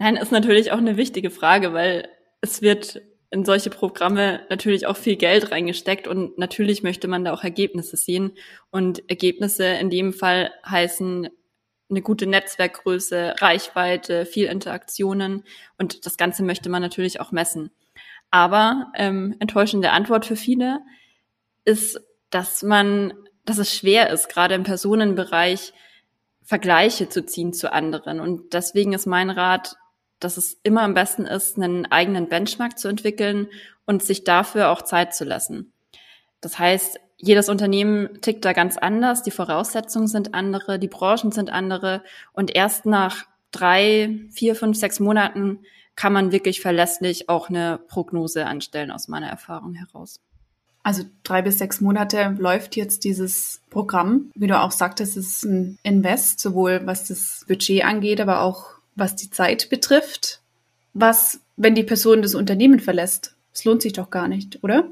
Nein, 0.00 0.16
ist 0.16 0.32
natürlich 0.32 0.72
auch 0.72 0.78
eine 0.78 0.96
wichtige 0.96 1.30
Frage, 1.30 1.72
weil 1.72 2.08
es 2.40 2.60
wird 2.60 3.02
in 3.30 3.44
solche 3.44 3.70
Programme 3.70 4.40
natürlich 4.50 4.88
auch 4.88 4.96
viel 4.96 5.14
Geld 5.14 5.52
reingesteckt 5.52 6.08
und 6.08 6.38
natürlich 6.38 6.82
möchte 6.82 7.06
man 7.06 7.24
da 7.24 7.32
auch 7.32 7.44
Ergebnisse 7.44 7.96
sehen. 7.96 8.32
Und 8.72 9.08
Ergebnisse 9.08 9.64
in 9.64 9.90
dem 9.90 10.12
Fall 10.12 10.50
heißen 10.68 11.28
eine 11.92 12.02
gute 12.02 12.26
Netzwerkgröße, 12.26 13.36
Reichweite, 13.38 14.26
viel 14.26 14.46
Interaktionen 14.46 15.44
und 15.78 16.06
das 16.06 16.16
Ganze 16.16 16.42
möchte 16.42 16.68
man 16.68 16.82
natürlich 16.82 17.20
auch 17.20 17.30
messen. 17.30 17.70
Aber 18.30 18.90
ähm, 18.96 19.36
enttäuschende 19.38 19.90
Antwort 19.90 20.24
für 20.24 20.36
viele 20.36 20.80
ist, 21.64 22.00
dass 22.30 22.62
man, 22.62 23.12
dass 23.44 23.58
es 23.58 23.76
schwer 23.76 24.10
ist, 24.10 24.28
gerade 24.28 24.54
im 24.54 24.64
Personenbereich 24.64 25.72
Vergleiche 26.42 27.08
zu 27.08 27.24
ziehen 27.24 27.52
zu 27.52 27.72
anderen. 27.72 28.20
Und 28.20 28.54
deswegen 28.54 28.94
ist 28.94 29.06
mein 29.06 29.30
Rat, 29.30 29.76
dass 30.18 30.36
es 30.36 30.58
immer 30.62 30.82
am 30.82 30.94
besten 30.94 31.26
ist, 31.26 31.56
einen 31.56 31.86
eigenen 31.86 32.28
Benchmark 32.28 32.78
zu 32.78 32.88
entwickeln 32.88 33.48
und 33.84 34.02
sich 34.02 34.24
dafür 34.24 34.70
auch 34.70 34.82
Zeit 34.82 35.14
zu 35.14 35.24
lassen. 35.24 35.72
Das 36.40 36.58
heißt, 36.58 36.98
jedes 37.22 37.48
Unternehmen 37.48 38.20
tickt 38.20 38.44
da 38.44 38.52
ganz 38.52 38.76
anders, 38.76 39.22
die 39.22 39.30
Voraussetzungen 39.30 40.08
sind 40.08 40.34
andere, 40.34 40.78
die 40.80 40.88
Branchen 40.88 41.30
sind 41.30 41.50
andere 41.50 42.02
und 42.32 42.54
erst 42.54 42.84
nach 42.84 43.24
drei, 43.52 44.18
vier, 44.30 44.56
fünf, 44.56 44.76
sechs 44.76 44.98
Monaten 44.98 45.60
kann 45.94 46.12
man 46.12 46.32
wirklich 46.32 46.60
verlässlich 46.60 47.28
auch 47.28 47.48
eine 47.48 47.78
Prognose 47.86 48.46
anstellen 48.46 48.90
aus 48.90 49.06
meiner 49.06 49.28
Erfahrung 49.28 49.74
heraus. 49.74 50.18
Also 50.82 51.04
drei 51.22 51.42
bis 51.42 51.58
sechs 51.58 51.80
Monate 51.80 52.34
läuft 52.38 52.74
jetzt 52.74 53.04
dieses 53.04 53.60
Programm. 53.70 54.32
Wie 54.34 54.48
du 54.48 54.60
auch 54.60 54.72
sagtest, 54.72 55.16
es 55.16 55.28
ist 55.28 55.44
ein 55.44 55.78
Invest, 55.84 56.40
sowohl 56.40 56.80
was 56.86 57.06
das 57.06 57.44
Budget 57.46 57.84
angeht, 57.84 58.20
aber 58.20 58.40
auch 58.40 58.70
was 58.96 59.14
die 59.14 59.30
Zeit 59.30 59.70
betrifft. 59.70 60.40
Was, 60.92 61.40
wenn 61.56 61.76
die 61.76 61.84
Person 61.84 62.20
das 62.20 62.34
Unternehmen 62.34 62.80
verlässt? 62.80 63.36
Es 63.54 63.64
lohnt 63.64 63.80
sich 63.80 63.92
doch 63.92 64.10
gar 64.10 64.26
nicht, 64.26 64.64
oder? 64.64 64.90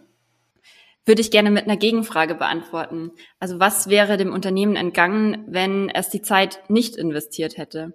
Würde 1.06 1.20
ich 1.20 1.30
gerne 1.30 1.50
mit 1.50 1.64
einer 1.64 1.76
Gegenfrage 1.76 2.34
beantworten. 2.34 3.12
Also 3.38 3.58
was 3.58 3.88
wäre 3.88 4.16
dem 4.16 4.32
Unternehmen 4.32 4.76
entgangen, 4.76 5.44
wenn 5.48 5.88
es 5.88 6.08
die 6.08 6.22
Zeit 6.22 6.60
nicht 6.68 6.96
investiert 6.96 7.56
hätte? 7.56 7.94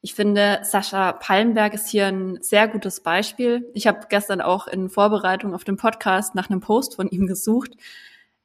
Ich 0.00 0.14
finde, 0.14 0.60
Sascha 0.62 1.12
Pallenberg 1.12 1.74
ist 1.74 1.88
hier 1.88 2.06
ein 2.06 2.38
sehr 2.40 2.68
gutes 2.68 3.02
Beispiel. 3.02 3.68
Ich 3.74 3.86
habe 3.88 4.06
gestern 4.08 4.40
auch 4.40 4.68
in 4.68 4.88
Vorbereitung 4.88 5.52
auf 5.52 5.64
den 5.64 5.76
Podcast 5.76 6.34
nach 6.34 6.48
einem 6.48 6.60
Post 6.60 6.94
von 6.94 7.08
ihm 7.08 7.26
gesucht, 7.26 7.72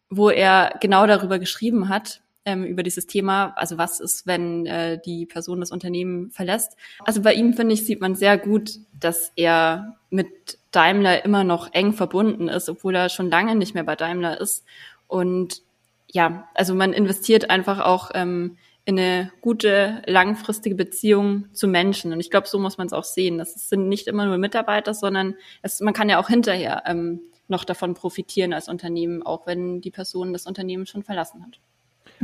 wo 0.09 0.29
er 0.29 0.75
genau 0.81 1.05
darüber 1.05 1.37
geschrieben 1.37 1.87
hat, 1.87 2.21
ähm, 2.45 2.63
über 2.63 2.83
dieses 2.83 3.07
Thema, 3.07 3.53
also 3.55 3.77
was 3.77 3.99
ist, 3.99 4.25
wenn 4.25 4.65
äh, 4.65 4.99
die 5.03 5.25
Person 5.25 5.59
das 5.59 5.71
Unternehmen 5.71 6.31
verlässt. 6.31 6.75
Also 7.05 7.21
bei 7.21 7.33
ihm, 7.33 7.53
finde 7.53 7.73
ich, 7.73 7.85
sieht 7.85 8.01
man 8.01 8.15
sehr 8.15 8.37
gut, 8.37 8.79
dass 8.99 9.31
er 9.35 9.97
mit 10.09 10.57
Daimler 10.71 11.23
immer 11.23 11.43
noch 11.43 11.73
eng 11.73 11.93
verbunden 11.93 12.47
ist, 12.47 12.69
obwohl 12.69 12.95
er 12.95 13.09
schon 13.09 13.29
lange 13.29 13.55
nicht 13.55 13.73
mehr 13.73 13.83
bei 13.83 13.95
Daimler 13.95 14.39
ist. 14.39 14.65
Und 15.07 15.61
ja, 16.07 16.47
also 16.55 16.73
man 16.73 16.93
investiert 16.93 17.49
einfach 17.49 17.79
auch 17.79 18.11
ähm, 18.13 18.57
in 18.85 18.99
eine 18.99 19.31
gute 19.41 20.01
langfristige 20.07 20.75
Beziehung 20.75 21.45
zu 21.53 21.67
Menschen. 21.67 22.11
Und 22.11 22.19
ich 22.19 22.31
glaube, 22.31 22.47
so 22.47 22.57
muss 22.57 22.77
man 22.77 22.87
es 22.87 22.93
auch 22.93 23.03
sehen. 23.03 23.37
Das 23.37 23.69
sind 23.69 23.87
nicht 23.87 24.07
immer 24.07 24.25
nur 24.25 24.37
Mitarbeiter, 24.37 24.93
sondern 24.93 25.35
es, 25.61 25.79
man 25.81 25.93
kann 25.93 26.09
ja 26.09 26.19
auch 26.19 26.27
hinterher 26.27 26.83
ähm, 26.87 27.21
noch 27.47 27.63
davon 27.63 27.93
profitieren 27.93 28.53
als 28.53 28.67
Unternehmen, 28.67 29.21
auch 29.21 29.45
wenn 29.45 29.81
die 29.81 29.91
Person 29.91 30.33
das 30.33 30.47
Unternehmen 30.47 30.87
schon 30.87 31.03
verlassen 31.03 31.45
hat. 31.45 31.59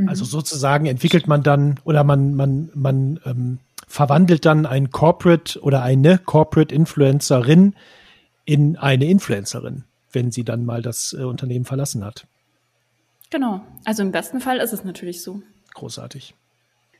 Also 0.05 0.25
mhm. 0.25 0.29
sozusagen 0.29 0.85
entwickelt 0.85 1.27
man 1.27 1.43
dann 1.43 1.79
oder 1.83 2.03
man, 2.03 2.35
man, 2.35 2.69
man 2.75 3.19
ähm, 3.25 3.59
verwandelt 3.87 4.45
dann 4.45 4.65
ein 4.65 4.91
Corporate 4.91 5.59
oder 5.61 5.81
eine 5.81 6.17
Corporate 6.19 6.73
Influencerin 6.73 7.75
in 8.45 8.77
eine 8.77 9.05
Influencerin, 9.05 9.85
wenn 10.11 10.31
sie 10.31 10.43
dann 10.43 10.65
mal 10.65 10.81
das 10.81 11.15
äh, 11.17 11.23
Unternehmen 11.23 11.65
verlassen 11.65 12.03
hat. 12.05 12.27
Genau. 13.29 13.61
Also 13.85 14.03
im 14.03 14.11
besten 14.11 14.39
Fall 14.39 14.57
ist 14.57 14.73
es 14.73 14.83
natürlich 14.83 15.21
so. 15.21 15.41
Großartig. 15.73 16.33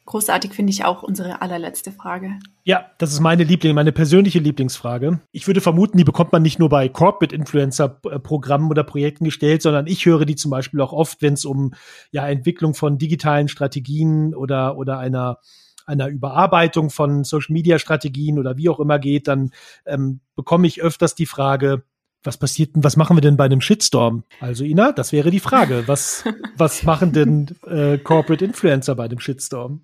Großartig 0.08 0.54
finde 0.54 0.72
ich 0.72 0.86
auch 0.86 1.04
unsere 1.04 1.42
allerletzte 1.42 1.92
Frage. 1.92 2.40
Ja, 2.64 2.86
das 2.98 3.12
ist 3.12 3.20
meine 3.20 3.44
Liebling, 3.44 3.76
meine 3.76 3.92
persönliche 3.92 4.40
Lieblingsfrage. 4.40 5.20
Ich 5.34 5.48
würde 5.48 5.60
vermuten, 5.60 5.98
die 5.98 6.06
bekommt 6.06 6.32
man 6.32 6.42
nicht 6.42 6.60
nur 6.60 6.70
bei 6.70 6.88
Corporate 6.88 7.36
Influencer 7.36 7.90
Programmen 7.90 8.72
oder 8.72 8.86
Projekten 8.86 9.26
gestellt, 9.26 9.62
sondern 9.62 9.86
ich 9.86 10.06
höre 10.06 10.24
die 10.24 10.38
zum 10.38 10.50
Beispiel 10.50 10.80
auch 10.80 10.94
oft, 10.94 11.22
wenn 11.22 11.34
es 11.34 11.44
um 11.44 11.74
ja 12.12 12.26
Entwicklung 12.26 12.74
von 12.74 12.98
digitalen 12.98 13.50
Strategien 13.50 14.34
oder 14.34 14.78
oder 14.78 14.98
einer 14.98 15.40
einer 15.86 16.08
Überarbeitung 16.08 16.90
von 16.90 17.26
Social 17.26 17.52
Media 17.54 17.78
Strategien 17.78 18.40
oder 18.40 18.56
wie 18.56 18.70
auch 18.70 18.80
immer 18.80 19.00
geht, 19.00 19.28
dann 19.28 19.52
ähm, 19.86 20.22
bekomme 20.38 20.68
ich 20.68 20.82
öfters 20.82 21.16
die 21.16 21.26
Frage, 21.26 21.84
was 22.24 22.38
passiert 22.38 22.76
denn, 22.76 22.84
was 22.84 22.96
machen 22.96 23.18
wir 23.18 23.22
denn 23.22 23.38
bei 23.38 23.46
einem 23.46 23.62
Shitstorm? 23.62 24.24
Also 24.40 24.64
Ina, 24.64 24.94
das 24.94 25.12
wäre 25.12 25.32
die 25.32 25.40
Frage. 25.40 25.84
Was, 25.88 26.24
was 26.58 26.84
machen 26.84 27.12
denn 27.12 27.48
äh, 27.66 27.98
Corporate 27.98 28.44
Influencer 28.44 28.96
bei 28.96 29.08
dem 29.08 29.20
Shitstorm? 29.20 29.82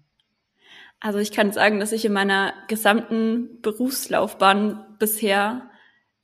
Also 1.04 1.20
ich 1.20 1.34
kann 1.34 1.52
sagen, 1.52 1.82
dass 1.82 1.92
ich 1.92 2.06
in 2.06 2.14
meiner 2.14 2.54
gesamten 2.70 3.60
Berufslaufbahn 3.62 4.96
bisher 5.00 5.70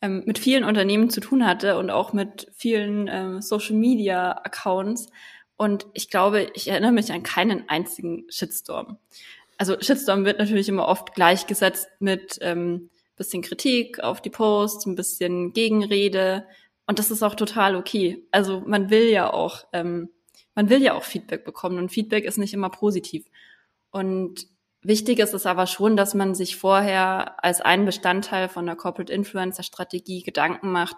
ähm, 0.02 0.24
mit 0.26 0.40
vielen 0.40 0.64
Unternehmen 0.64 1.10
zu 1.10 1.20
tun 1.20 1.46
hatte 1.46 1.78
und 1.78 1.90
auch 1.90 2.14
mit 2.14 2.50
vielen 2.56 3.10
ähm, 3.10 3.42
Social 3.42 3.76
Media 3.76 4.32
Accounts. 4.32 5.10
Und 5.58 5.86
ich 5.94 6.10
glaube, 6.10 6.50
ich 6.54 6.70
erinnere 6.70 6.94
mich 6.94 7.12
an 7.12 7.24
keinen 7.24 7.68
einzigen 7.68 8.24
Shitstorm. 8.30 8.98
Also 9.58 9.76
Shitstorm 9.82 10.24
wird 10.24 10.40
natürlich 10.40 10.70
immer 10.70 10.88
oft 10.88 11.14
gleichgesetzt 11.14 11.90
mit 12.00 12.40
ähm, 12.40 12.90
bisschen 13.18 13.42
Kritik 13.42 14.00
auf 14.00 14.22
die 14.22 14.30
Posts, 14.30 14.86
ein 14.86 14.96
bisschen 14.96 15.52
Gegenrede. 15.52 16.48
Und 16.88 17.00
das 17.00 17.12
ist 17.12 17.22
auch 17.22 17.36
total 17.36 17.76
okay. 17.76 18.26
Also 18.32 18.62
man 18.62 18.90
will 18.90 19.10
ja 19.10 19.34
auch, 19.34 19.66
ähm, 19.74 20.08
man 20.56 20.70
will 20.70 20.82
ja 20.82 20.94
auch 20.94 21.04
Feedback 21.04 21.44
bekommen 21.44 21.80
und 21.80 21.92
Feedback 21.92 22.24
ist 22.24 22.38
nicht 22.38 22.54
immer 22.54 22.70
positiv. 22.70 23.26
Und 23.92 24.48
Wichtig 24.90 25.20
ist 25.20 25.36
es 25.36 25.46
aber 25.46 25.68
schon, 25.68 25.96
dass 25.96 26.16
man 26.16 26.34
sich 26.34 26.56
vorher 26.56 27.46
als 27.46 27.62
einen 27.62 27.86
Bestandteil 27.86 28.50
von 28.50 28.66
der 28.66 28.76
Corporate 28.76 29.14
Influencer 29.14 29.62
Strategie 29.62 30.24
Gedanken 30.24 30.72
macht, 30.72 30.96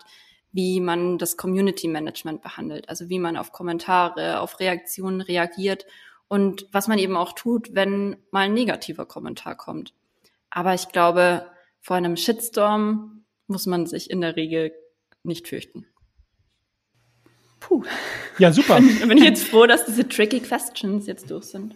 wie 0.53 0.79
man 0.79 1.17
das 1.17 1.35
Community 1.35 1.89
Management 1.89 2.41
behandelt, 2.41 2.87
also 2.87 3.09
wie 3.09 3.19
man 3.19 3.35
auf 3.35 3.51
Kommentare, 3.51 4.39
auf 4.39 4.61
Reaktionen 4.61 5.19
reagiert 5.19 5.85
und 6.29 6.67
was 6.71 6.87
man 6.87 6.99
eben 6.99 7.17
auch 7.17 7.33
tut, 7.33 7.75
wenn 7.75 8.15
mal 8.31 8.45
ein 8.45 8.53
negativer 8.53 9.05
Kommentar 9.05 9.57
kommt. 9.57 9.93
Aber 10.49 10.73
ich 10.73 10.87
glaube, 10.87 11.51
vor 11.81 11.97
einem 11.97 12.15
Shitstorm 12.15 13.25
muss 13.47 13.65
man 13.65 13.87
sich 13.87 14.09
in 14.09 14.21
der 14.21 14.37
Regel 14.37 14.71
nicht 15.23 15.49
fürchten. 15.49 15.85
Puh. 17.59 17.83
Ja, 18.37 18.53
super. 18.53 18.77
Bin 19.05 19.17
ich 19.17 19.25
jetzt 19.25 19.43
froh, 19.43 19.65
dass 19.65 19.83
diese 19.83 20.07
tricky 20.07 20.39
questions 20.39 21.07
jetzt 21.07 21.29
durch 21.29 21.43
sind. 21.43 21.75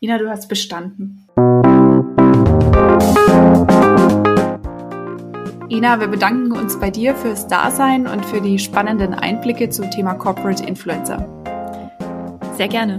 Ina, 0.00 0.18
du 0.18 0.28
hast 0.28 0.48
bestanden. 0.48 1.26
Ina, 5.70 6.00
wir 6.00 6.08
bedanken 6.08 6.52
uns 6.52 6.78
bei 6.78 6.90
dir 6.90 7.14
fürs 7.14 7.48
Dasein 7.48 8.06
und 8.06 8.24
für 8.26 8.42
die 8.42 8.58
spannenden 8.58 9.14
Einblicke 9.14 9.70
zum 9.70 9.90
Thema 9.90 10.14
Corporate 10.14 10.64
Influencer. 10.64 11.26
Sehr 12.56 12.68
gerne. 12.68 12.98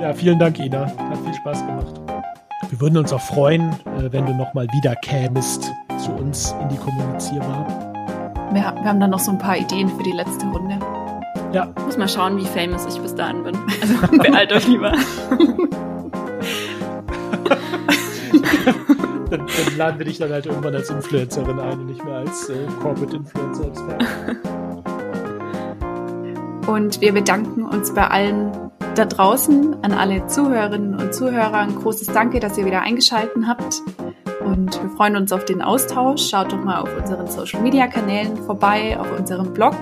Ja, 0.00 0.12
vielen 0.12 0.38
Dank, 0.38 0.60
Ina. 0.60 0.86
Hat 0.86 1.18
viel 1.24 1.34
Spaß 1.34 1.66
gemacht. 1.66 2.00
Wir 2.70 2.80
würden 2.80 2.98
uns 2.98 3.12
auch 3.12 3.20
freuen, 3.20 3.72
äh, 3.98 4.12
wenn 4.12 4.24
du 4.24 4.32
nochmal 4.32 4.68
wieder 4.72 4.94
kämest 4.96 5.72
zu 5.98 6.12
uns 6.12 6.54
in 6.62 6.68
die 6.68 6.76
Kommunizierbar. 6.76 7.66
Wir, 8.52 8.62
wir 8.62 8.84
haben 8.84 9.00
dann 9.00 9.10
noch 9.10 9.18
so 9.18 9.32
ein 9.32 9.38
paar 9.38 9.56
Ideen 9.56 9.88
für 9.88 10.02
die 10.04 10.12
letzte 10.12 10.46
Runde. 10.46 10.78
Ja. 11.52 11.68
Muss 11.84 11.98
mal 11.98 12.08
schauen, 12.08 12.38
wie 12.38 12.46
famous 12.46 12.86
ich 12.86 13.00
bis 13.00 13.14
dahin 13.14 13.42
bin. 13.42 13.58
Also 13.82 14.16
beeilt 14.16 14.52
euch 14.52 14.68
lieber. 14.68 14.92
dann, 19.30 19.46
dann, 19.46 19.76
laden 19.76 19.98
wir 19.98 20.06
dich 20.06 20.18
dann 20.18 20.30
halt 20.30 20.46
irgendwann 20.46 20.74
als 20.74 20.90
Influencerin 20.90 21.58
ein 21.58 21.80
und 21.80 21.86
nicht 21.86 22.04
mehr 22.04 22.16
als 22.16 22.48
äh, 22.48 22.66
Corporate 22.80 23.16
Influencer. 23.16 23.98
Und 26.66 27.00
wir 27.00 27.12
bedanken 27.12 27.64
uns 27.64 27.92
bei 27.92 28.06
allen 28.06 28.52
da 28.94 29.04
draußen, 29.04 29.82
an 29.82 29.92
alle 29.92 30.26
Zuhörerinnen 30.26 30.94
und 30.94 31.14
Zuhörer. 31.14 31.54
Ein 31.54 31.74
großes 31.74 32.08
Danke, 32.08 32.40
dass 32.40 32.58
ihr 32.58 32.66
wieder 32.66 32.82
eingeschaltet 32.82 33.44
habt. 33.46 33.82
Und 34.44 34.82
wir 34.82 34.90
freuen 34.96 35.16
uns 35.16 35.32
auf 35.32 35.44
den 35.44 35.62
Austausch. 35.62 36.28
Schaut 36.28 36.52
doch 36.52 36.62
mal 36.62 36.80
auf 36.80 36.90
unseren 36.96 37.26
Social 37.28 37.60
Media 37.62 37.86
Kanälen 37.86 38.36
vorbei, 38.36 38.98
auf 38.98 39.06
unserem 39.18 39.52
Blog 39.52 39.76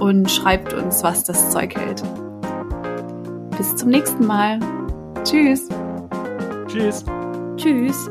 und 0.00 0.30
schreibt 0.30 0.72
uns, 0.74 1.02
was 1.02 1.24
das 1.24 1.50
Zeug 1.50 1.76
hält. 1.76 2.02
Bis 3.56 3.74
zum 3.76 3.88
nächsten 3.88 4.26
Mal. 4.26 4.58
Tschüss. 5.24 5.68
Tschüss. 6.68 7.04
Tschüss. 7.56 8.10